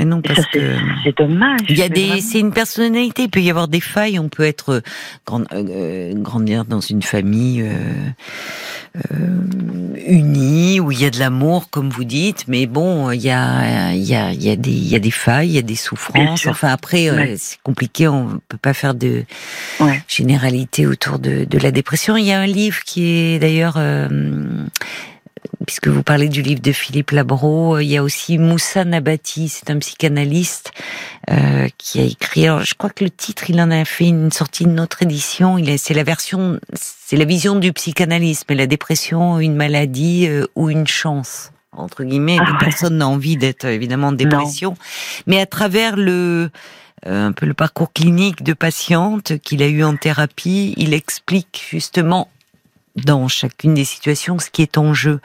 Et 0.00 0.04
non, 0.04 0.22
parce 0.22 0.46
que 0.46 0.76
c'est 1.04 1.16
dommage. 1.16 1.60
Il 1.68 1.78
y 1.78 1.82
a 1.82 1.88
des, 1.88 2.20
c'est 2.20 2.40
une 2.40 2.50
personnalité. 2.50 3.22
Il 3.22 3.30
peut 3.30 3.40
y 3.40 3.48
avoir 3.48 3.68
des 3.68 3.80
failles. 3.80 4.18
On 4.18 4.28
peut 4.28 4.42
être 4.42 4.82
grand, 5.24 5.44
euh, 5.52 6.12
grandir 6.14 6.64
dans 6.64 6.80
une 6.80 7.02
famille 7.02 7.62
euh, 7.62 7.74
euh, 9.12 9.96
unie 10.04 10.80
où 10.80 10.90
il 10.90 11.00
y 11.00 11.04
a 11.04 11.10
de 11.10 11.18
l'amour, 11.20 11.70
comme 11.70 11.90
vous 11.90 12.02
dites. 12.02 12.46
Mais 12.48 12.66
bon, 12.66 13.12
il 13.12 13.20
y 13.20 13.30
a, 13.30 13.92
il 13.92 14.02
y 14.02 14.16
a, 14.16 14.32
il 14.32 14.42
y 14.42 14.50
a 14.50 14.56
des, 14.56 14.72
il 14.72 14.88
y 14.88 14.96
a 14.96 14.98
des 14.98 15.12
failles, 15.12 15.50
il 15.50 15.54
y 15.54 15.58
a 15.58 15.62
des 15.62 15.76
souffrances. 15.76 16.44
Enfin, 16.48 16.70
après, 16.70 17.08
euh, 17.08 17.36
c'est 17.38 17.60
compliqué. 17.62 18.08
On 18.08 18.40
peut 18.48 18.58
pas 18.58 18.74
faire 18.74 18.94
de 18.94 19.22
ouais. 19.78 20.02
généralité 20.08 20.88
autour 20.88 21.20
de, 21.20 21.44
de 21.44 21.58
la 21.58 21.70
dépression. 21.70 22.16
Il 22.16 22.24
y 22.24 22.32
a 22.32 22.40
un 22.40 22.46
livre 22.46 22.82
qui 22.84 23.06
est 23.06 23.38
d'ailleurs 23.38 23.74
euh, 23.76 24.08
puisque 25.64 25.88
vous 25.88 26.02
parlez 26.02 26.28
du 26.28 26.42
livre 26.42 26.60
de 26.60 26.72
Philippe 26.72 27.10
Labro, 27.10 27.76
euh, 27.76 27.82
il 27.82 27.90
y 27.90 27.96
a 27.96 28.02
aussi 28.02 28.38
Moussa 28.38 28.84
Nabati, 28.84 29.48
c'est 29.48 29.70
un 29.70 29.78
psychanalyste 29.78 30.72
euh, 31.30 31.68
qui 31.78 32.00
a 32.00 32.04
écrit. 32.04 32.46
Alors, 32.46 32.64
je 32.64 32.74
crois 32.74 32.90
que 32.90 33.04
le 33.04 33.10
titre, 33.10 33.50
il 33.50 33.60
en 33.60 33.70
a 33.70 33.84
fait 33.84 34.08
une 34.08 34.30
sortie 34.30 34.64
de 34.64 34.70
notre 34.70 35.02
édition. 35.02 35.58
Il 35.58 35.78
c'est 35.78 35.94
la 35.94 36.04
version, 36.04 36.60
c'est 36.74 37.16
la 37.16 37.24
vision 37.24 37.56
du 37.56 37.72
psychanalysme 37.72 38.52
et 38.52 38.54
la 38.54 38.66
dépression, 38.66 39.40
une 39.40 39.56
maladie 39.56 40.26
euh, 40.28 40.46
ou 40.54 40.70
une 40.70 40.86
chance 40.86 41.50
entre 41.76 42.04
guillemets. 42.04 42.38
Ah 42.40 42.56
personne 42.60 42.98
n'a 42.98 43.08
envie 43.08 43.36
d'être 43.36 43.64
évidemment 43.64 44.08
en 44.08 44.12
dépression, 44.12 44.76
mais 45.26 45.40
à 45.40 45.46
travers 45.46 45.96
le 45.96 46.50
un 47.06 47.32
peu 47.32 47.44
le 47.44 47.52
parcours 47.52 47.92
clinique 47.92 48.42
de 48.42 48.54
patiente 48.54 49.38
qu'il 49.38 49.62
a 49.62 49.66
eu 49.66 49.84
en 49.84 49.94
thérapie, 49.94 50.72
il 50.78 50.94
explique 50.94 51.62
justement 51.68 52.28
dans 52.96 53.26
chacune 53.28 53.74
des 53.74 53.84
situations 53.84 54.38
ce 54.38 54.50
qui 54.50 54.62
est 54.62 54.78
en 54.78 54.94
jeu. 54.94 55.20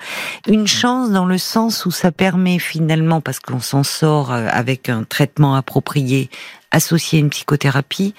Une 0.48 0.68
chance 0.68 1.12
dans 1.12 1.26
le 1.26 1.38
sens 1.38 1.86
où 1.86 1.92
ça 1.92 2.12
permet 2.12 2.60
finalement, 2.60 3.22
parce 3.22 3.40
qu'on 3.40 3.60
s'en 3.60 3.84
sort 3.84 4.32
euh, 4.32 4.48
avec 4.50 4.90
un 4.90 5.04
traitement 5.04 5.56
approprié 5.56 6.30
associé 6.72 7.20
à 7.20 7.22
une 7.22 7.30
psychothérapie, 7.30 8.14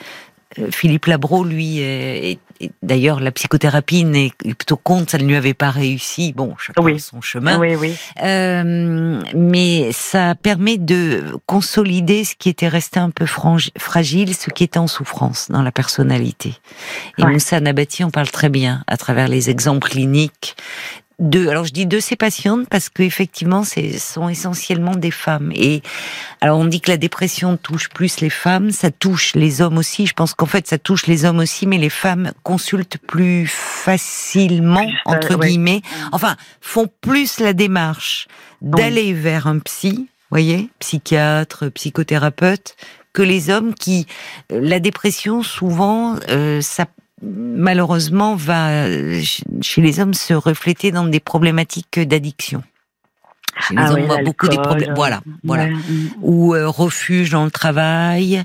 euh, 0.58 0.70
Philippe 0.70 1.06
Labro, 1.06 1.44
lui, 1.44 1.78
est, 1.80 2.38
d'ailleurs, 2.82 3.20
la 3.20 3.30
psychothérapie 3.32 4.04
n'est 4.04 4.32
plutôt 4.40 4.76
contre, 4.76 5.12
ça 5.12 5.18
ne 5.18 5.24
lui 5.24 5.36
avait 5.36 5.54
pas 5.54 5.70
réussi. 5.70 6.32
Bon, 6.32 6.54
chacun 6.58 6.82
oui. 6.82 7.00
son 7.00 7.20
chemin. 7.20 7.58
Oui, 7.58 7.74
oui. 7.76 7.94
Euh, 8.22 9.22
mais 9.34 9.90
ça 9.92 10.34
permet 10.34 10.78
de 10.78 11.36
consolider 11.46 12.24
ce 12.24 12.34
qui 12.34 12.48
était 12.48 12.68
resté 12.68 13.00
un 13.00 13.10
peu 13.10 13.26
fragile, 13.26 14.34
ce 14.34 14.50
qui 14.50 14.64
était 14.64 14.78
en 14.78 14.86
souffrance 14.86 15.50
dans 15.50 15.62
la 15.62 15.72
personnalité. 15.72 16.54
Et 17.18 17.24
Moussa 17.24 17.60
Nabati 17.60 18.04
en 18.04 18.10
parle 18.10 18.30
très 18.30 18.48
bien 18.48 18.84
à 18.86 18.96
travers 18.96 19.28
les 19.28 19.50
exemples 19.50 19.88
cliniques 19.88 20.56
de, 21.20 21.48
alors 21.48 21.64
je 21.64 21.72
dis 21.72 21.86
de 21.86 22.00
ces 22.00 22.16
patientes 22.16 22.66
parce 22.68 22.88
qu'effectivement, 22.88 23.62
ce 23.62 23.98
sont 23.98 24.28
essentiellement 24.28 24.96
des 24.96 25.10
femmes. 25.10 25.52
Et 25.54 25.82
alors 26.40 26.58
on 26.58 26.64
dit 26.64 26.80
que 26.80 26.90
la 26.90 26.96
dépression 26.96 27.56
touche 27.56 27.88
plus 27.90 28.20
les 28.20 28.30
femmes, 28.30 28.70
ça 28.70 28.90
touche 28.90 29.34
les 29.34 29.60
hommes 29.60 29.78
aussi. 29.78 30.06
Je 30.06 30.14
pense 30.14 30.34
qu'en 30.34 30.46
fait, 30.46 30.66
ça 30.66 30.78
touche 30.78 31.06
les 31.06 31.24
hommes 31.24 31.38
aussi, 31.38 31.66
mais 31.66 31.78
les 31.78 31.90
femmes 31.90 32.32
consultent 32.42 32.98
plus 33.06 33.46
facilement, 33.46 34.90
entre 35.04 35.38
guillemets, 35.38 35.82
enfin, 36.12 36.36
font 36.60 36.88
plus 37.00 37.38
la 37.38 37.52
démarche 37.52 38.26
d'aller 38.62 39.12
vers 39.12 39.46
un 39.46 39.58
psy, 39.58 40.08
voyez, 40.30 40.70
psychiatre, 40.78 41.70
psychothérapeute, 41.70 42.76
que 43.12 43.22
les 43.22 43.50
hommes 43.50 43.74
qui, 43.74 44.06
euh, 44.52 44.60
la 44.62 44.80
dépression, 44.80 45.42
souvent, 45.42 46.16
euh, 46.28 46.60
ça 46.60 46.86
malheureusement, 47.22 48.34
va 48.34 48.86
chez 49.60 49.82
les 49.82 50.00
hommes 50.00 50.14
se 50.14 50.34
refléter 50.34 50.90
dans 50.90 51.04
des 51.04 51.20
problématiques 51.20 52.00
d'addiction. 52.00 52.62
Chez 53.66 53.74
les 53.74 53.82
ah 53.82 53.92
hommes, 53.92 54.02
on 54.04 54.06
voit 54.06 54.22
beaucoup 54.22 54.48
des 54.48 54.56
problèmes. 54.56 54.94
Voilà, 54.94 55.20
voilà. 55.42 55.68
Ou 56.22 56.54
euh, 56.54 56.68
refuge 56.68 57.30
dans 57.30 57.44
le 57.44 57.50
travail, 57.50 58.42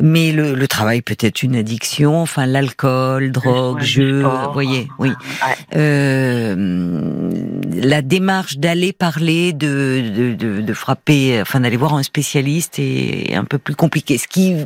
mais 0.00 0.32
le, 0.32 0.54
le 0.54 0.66
travail 0.66 1.02
peut 1.02 1.16
être 1.20 1.42
une 1.42 1.54
addiction. 1.54 2.22
Enfin, 2.22 2.46
l'alcool, 2.46 3.30
drogue, 3.30 3.82
jeu. 3.82 4.22
Vous 4.22 4.52
voyez, 4.52 4.88
oui. 4.98 5.12
Euh, 5.76 7.30
la 7.74 8.02
démarche 8.02 8.56
d'aller 8.56 8.92
parler, 8.92 9.52
de, 9.52 10.02
de, 10.16 10.34
de, 10.34 10.62
de 10.62 10.72
frapper, 10.72 11.40
enfin 11.42 11.60
d'aller 11.60 11.76
voir 11.76 11.94
un 11.94 12.02
spécialiste 12.02 12.78
est 12.78 13.34
un 13.34 13.44
peu 13.44 13.58
plus 13.58 13.76
compliqué. 13.76 14.16
Ce 14.18 14.26
qui 14.26 14.56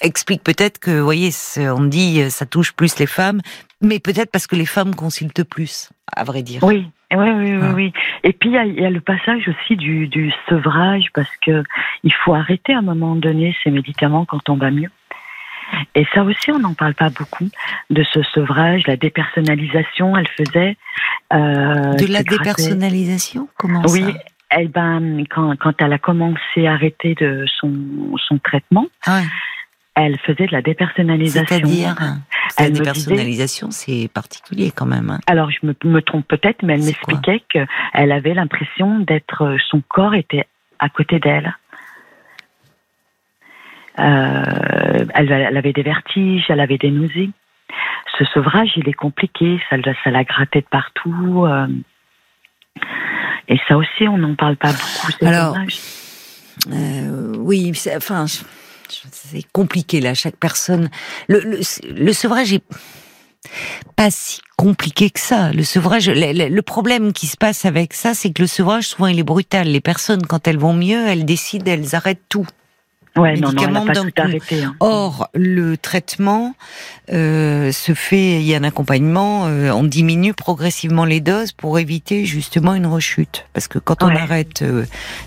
explique 0.00 0.42
peut-être 0.42 0.78
que, 0.78 0.90
vous 0.90 1.04
voyez, 1.04 1.30
on 1.56 1.84
dit 1.84 2.30
ça 2.30 2.46
touche 2.46 2.72
plus 2.72 2.98
les 2.98 3.06
femmes, 3.06 3.40
mais 3.80 3.98
peut-être 3.98 4.30
parce 4.30 4.46
que 4.46 4.56
les 4.56 4.66
femmes 4.66 4.94
consultent 4.94 5.44
plus, 5.44 5.90
à 6.14 6.24
vrai 6.24 6.42
dire. 6.42 6.62
Oui. 6.62 6.90
Oui, 7.12 7.28
oui, 7.28 7.56
oui. 7.74 7.92
Et 8.22 8.32
puis 8.32 8.50
il 8.50 8.80
y, 8.80 8.86
a 8.86 8.90
le 8.90 9.00
passage 9.00 9.48
aussi 9.48 9.74
du, 9.74 10.06
du 10.06 10.32
sevrage 10.48 11.06
parce 11.12 11.36
que 11.44 11.64
il 12.04 12.14
faut 12.14 12.34
arrêter 12.34 12.72
à 12.72 12.78
un 12.78 12.82
moment 12.82 13.16
donné 13.16 13.56
ces 13.64 13.72
médicaments 13.72 14.24
quand 14.24 14.48
on 14.48 14.54
va 14.54 14.70
mieux. 14.70 14.90
Et 15.96 16.06
ça 16.14 16.22
aussi, 16.22 16.52
on 16.52 16.60
n'en 16.60 16.74
parle 16.74 16.94
pas 16.94 17.10
beaucoup 17.10 17.48
de 17.90 18.04
ce 18.04 18.22
sevrage, 18.22 18.86
la 18.86 18.96
dépersonnalisation. 18.96 20.16
Elle 20.16 20.28
faisait 20.28 20.76
euh, 21.32 21.94
de 21.94 22.12
la 22.12 22.22
dépersonnalisation? 22.22 23.48
Comment 23.56 23.82
oui, 23.88 24.02
ça? 24.02 24.18
elle, 24.50 24.68
ben, 24.68 25.24
quand, 25.28 25.56
quand 25.58 25.72
elle 25.80 25.92
a 25.92 25.98
commencé 25.98 26.66
à 26.66 26.72
arrêter 26.72 27.14
de 27.14 27.44
son, 27.58 27.72
son 28.18 28.38
traitement, 28.38 28.86
ah 29.06 29.18
ouais 29.18 29.26
elle 30.06 30.18
faisait 30.18 30.46
de 30.46 30.52
la 30.52 30.62
dépersonnalisation. 30.62 31.46
C'est-à-dire 31.46 31.94
La 32.58 32.70
dépersonnalisation, 32.70 33.70
c'est 33.70 34.08
particulier 34.12 34.72
quand 34.74 34.86
même. 34.86 35.10
Hein. 35.10 35.20
Alors, 35.26 35.50
je 35.50 35.66
me, 35.66 36.02
trompe 36.02 36.26
peut-être, 36.26 36.62
mais 36.62 36.74
elle 36.74 36.84
m'expliquait 36.84 37.42
qu'elle 37.48 38.12
avait 38.12 38.34
l'impression 38.34 39.00
d'être, 39.00 39.56
son 39.68 39.82
corps 39.86 40.14
était 40.14 40.46
à 40.78 40.88
côté 40.88 41.18
d'elle. 41.18 41.56
Euh, 43.98 45.04
elle, 45.14 45.56
avait 45.56 45.72
des 45.72 45.82
vertiges, 45.82 46.44
elle 46.48 46.60
avait 46.60 46.78
des 46.78 46.90
nausées. 46.90 47.30
Ce 48.18 48.24
sevrage, 48.26 48.70
il 48.76 48.88
est 48.88 48.94
compliqué, 48.94 49.60
ça, 49.68 49.76
ça 50.04 50.10
la 50.10 50.24
grattait 50.24 50.60
de 50.60 50.66
partout. 50.70 51.44
Euh. 51.46 51.66
et 53.48 53.60
ça 53.68 53.76
aussi, 53.76 54.08
on 54.08 54.18
n'en 54.18 54.34
parle 54.34 54.56
pas 54.56 54.72
beaucoup. 54.72 55.24
Alors, 55.24 55.56
euh, 56.72 57.34
oui, 57.38 57.72
enfin, 57.96 58.26
c'est 59.12 59.44
compliqué 59.52 60.00
là, 60.00 60.14
chaque 60.14 60.36
personne. 60.36 60.90
Le, 61.28 61.60
le, 61.88 62.12
sevrage 62.12 62.52
est 62.52 62.62
pas 63.96 64.10
si 64.10 64.40
compliqué 64.56 65.10
que 65.10 65.20
ça. 65.20 65.52
Le 65.52 65.62
sevrage, 65.62 66.08
le, 66.08 66.60
problème 66.60 67.12
qui 67.12 67.26
se 67.26 67.36
passe 67.36 67.64
avec 67.64 67.94
ça, 67.94 68.14
c'est 68.14 68.30
que 68.30 68.42
le 68.42 68.48
sevrage, 68.48 68.88
souvent, 68.88 69.06
il 69.06 69.18
est 69.18 69.24
brutal. 69.24 69.68
Les 69.68 69.80
personnes, 69.80 70.26
quand 70.26 70.46
elles 70.46 70.58
vont 70.58 70.74
mieux, 70.74 71.06
elles 71.06 71.24
décident, 71.24 71.70
elles 71.70 71.94
arrêtent 71.94 72.24
tout. 72.28 72.46
Ouais, 73.20 73.36
non, 73.36 73.52
non, 73.52 73.86
pas 73.86 73.94
tout 73.94 74.10
arrêté, 74.16 74.62
hein. 74.62 74.74
Or, 74.80 75.28
le 75.34 75.76
traitement 75.76 76.54
euh, 77.12 77.72
se 77.72 77.92
fait, 77.92 78.40
il 78.40 78.42
y 78.42 78.54
a 78.54 78.58
un 78.58 78.64
accompagnement, 78.64 79.46
euh, 79.46 79.70
on 79.70 79.84
diminue 79.84 80.34
progressivement 80.34 81.04
les 81.04 81.20
doses 81.20 81.52
pour 81.52 81.78
éviter 81.78 82.24
justement 82.24 82.74
une 82.74 82.86
rechute. 82.86 83.46
Parce 83.52 83.68
que 83.68 83.78
quand 83.78 84.02
on 84.02 84.08
arrête 84.08 84.62
euh, 84.62 84.84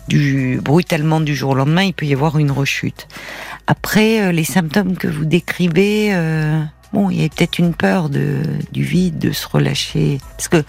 du 0.08 0.60
brutalement 0.63 1.21
du 1.21 1.36
jour 1.36 1.51
au 1.51 1.56
lendemain, 1.56 1.84
il 1.84 1.93
peut 1.93 2.06
y 2.06 2.13
avoir 2.13 2.38
une 2.38 2.51
rechute. 2.51 3.08
Après, 3.67 4.21
euh, 4.21 4.32
les 4.32 4.43
symptômes 4.43 4.97
que 4.97 5.08
vous 5.08 5.25
décrivez, 5.25 6.10
euh, 6.13 6.62
bon, 6.91 7.10
il 7.10 7.21
y 7.21 7.25
a 7.25 7.29
peut-être 7.29 7.60
une 7.60 7.73
peur 7.73 8.10
de, 8.10 8.41
du 8.71 8.84
vide, 8.84 9.19
de 9.19 9.32
se 9.32 9.47
relâcher. 9.47 10.19
Parce 10.38 10.47
que 10.47 10.63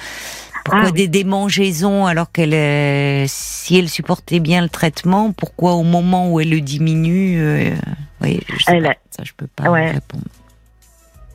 pourquoi 0.64 0.88
ah 0.88 0.92
des 0.92 1.08
démangeaisons 1.08 2.06
alors 2.06 2.32
qu'elle, 2.32 3.28
si 3.28 3.78
elle 3.78 3.88
supportait 3.88 4.40
bien 4.40 4.62
le 4.62 4.70
traitement, 4.70 5.32
pourquoi 5.32 5.74
au 5.74 5.82
moment 5.82 6.32
où 6.32 6.40
elle 6.40 6.50
le 6.50 6.60
diminue, 6.62 7.38
euh, 7.38 7.74
oui, 8.22 8.40
je 8.48 8.64
sais 8.64 8.80
pas, 8.80 8.94
ça 9.10 9.22
je 9.24 9.32
peux 9.36 9.46
pas 9.46 9.70
répondre. 9.70 10.24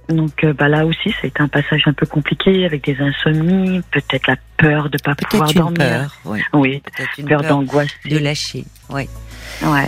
Donc 0.10 0.44
euh, 0.44 0.54
bah 0.54 0.68
là 0.68 0.88
aussi, 0.88 1.12
ça 1.12 1.20
a 1.24 1.28
été 1.28 1.42
un 1.42 1.48
passage 1.48 1.84
un 1.86 1.94
peu 1.94 2.08
compliqué 2.08 2.66
avec 2.66 2.84
des 2.84 2.98
insomnies, 3.00 3.82
peut-être 3.92 4.26
la 4.26 4.38
peur 4.58 4.90
de 4.90 4.98
pas 4.98 5.14
pouvoir 5.14 5.54
dormir. 5.54 5.78
Peur, 5.78 6.18
oui. 6.26 6.42
oui, 6.54 6.84
peur, 6.98 7.26
peur 7.28 7.42
d'angoisse, 7.44 7.92
de 8.06 8.18
lâcher, 8.18 8.66
oui. 8.90 9.08
Ouais. 9.62 9.88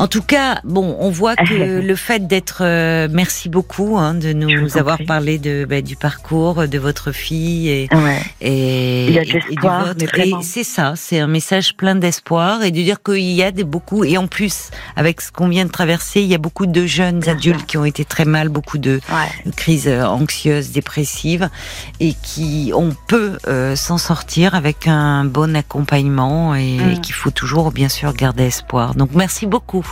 En 0.00 0.08
tout 0.08 0.22
cas, 0.22 0.60
bon, 0.64 0.96
on 0.98 1.10
voit 1.10 1.36
que 1.36 1.80
le 1.82 1.94
fait 1.94 2.26
d'être, 2.26 2.62
euh, 2.62 3.06
merci 3.12 3.50
beaucoup 3.50 3.98
hein, 3.98 4.14
de 4.14 4.32
nous 4.32 4.78
avoir 4.78 4.96
parlé 5.06 5.36
de 5.36 5.66
bah, 5.68 5.82
du 5.82 5.94
parcours 5.94 6.66
de 6.66 6.78
votre 6.78 7.12
fille 7.12 7.68
et 7.68 7.88
et, 8.40 9.08
il 9.08 9.12
y 9.12 9.18
a 9.18 9.22
et, 9.22 10.28
et 10.28 10.34
c'est 10.42 10.64
ça, 10.64 10.94
c'est 10.96 11.18
un 11.18 11.26
message 11.26 11.76
plein 11.76 11.96
d'espoir 11.96 12.62
et 12.62 12.70
de 12.70 12.80
dire 12.80 13.02
qu'il 13.02 13.30
y 13.30 13.42
a 13.42 13.50
des 13.50 13.62
beaucoup 13.62 14.02
et 14.02 14.16
en 14.16 14.26
plus 14.26 14.70
avec 14.96 15.20
ce 15.20 15.30
qu'on 15.30 15.48
vient 15.48 15.66
de 15.66 15.70
traverser, 15.70 16.22
il 16.22 16.28
y 16.28 16.34
a 16.34 16.38
beaucoup 16.38 16.64
de 16.64 16.86
jeunes 16.86 17.28
adultes 17.28 17.66
qui 17.66 17.76
ont 17.76 17.84
été 17.84 18.06
très 18.06 18.24
mal, 18.24 18.48
beaucoup 18.48 18.78
de, 18.78 19.00
crises 19.54 19.86
euh, 19.86 20.04
anxieuses, 20.04 20.70
dépressives 20.70 21.50
et 22.00 22.14
qui 22.22 22.72
on 22.74 22.96
peut 23.06 23.36
euh, 23.48 23.76
s'en 23.76 23.98
sortir 23.98 24.54
avec 24.54 24.88
un 24.88 25.26
bon 25.26 25.54
accompagnement 25.54 26.54
et, 26.54 26.76
et 26.76 26.96
mm. 26.96 27.00
qu'il 27.02 27.14
faut 27.14 27.30
toujours 27.30 27.70
bien 27.70 27.90
sûr 27.90 28.14
garder 28.14 28.44
espoir. 28.44 28.94
Donc 28.94 29.10
merci 29.14 29.44
beaucoup. 29.44 29.84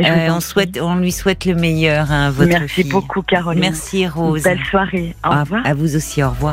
Euh, 0.00 0.28
on, 0.30 0.40
souhaite, 0.40 0.78
on 0.80 0.96
lui 0.96 1.12
souhaite 1.12 1.44
le 1.44 1.54
meilleur, 1.54 2.10
hein, 2.10 2.30
votre 2.30 2.50
Merci 2.50 2.84
beaucoup, 2.84 3.22
Caroline. 3.22 3.60
Merci, 3.60 4.06
Rose. 4.06 4.42
Belle 4.42 4.64
soirée. 4.70 5.14
Au 5.24 5.30
revoir. 5.30 5.66
À 5.66 5.74
vous 5.74 5.96
aussi, 5.96 6.22
au 6.22 6.30
revoir. 6.30 6.52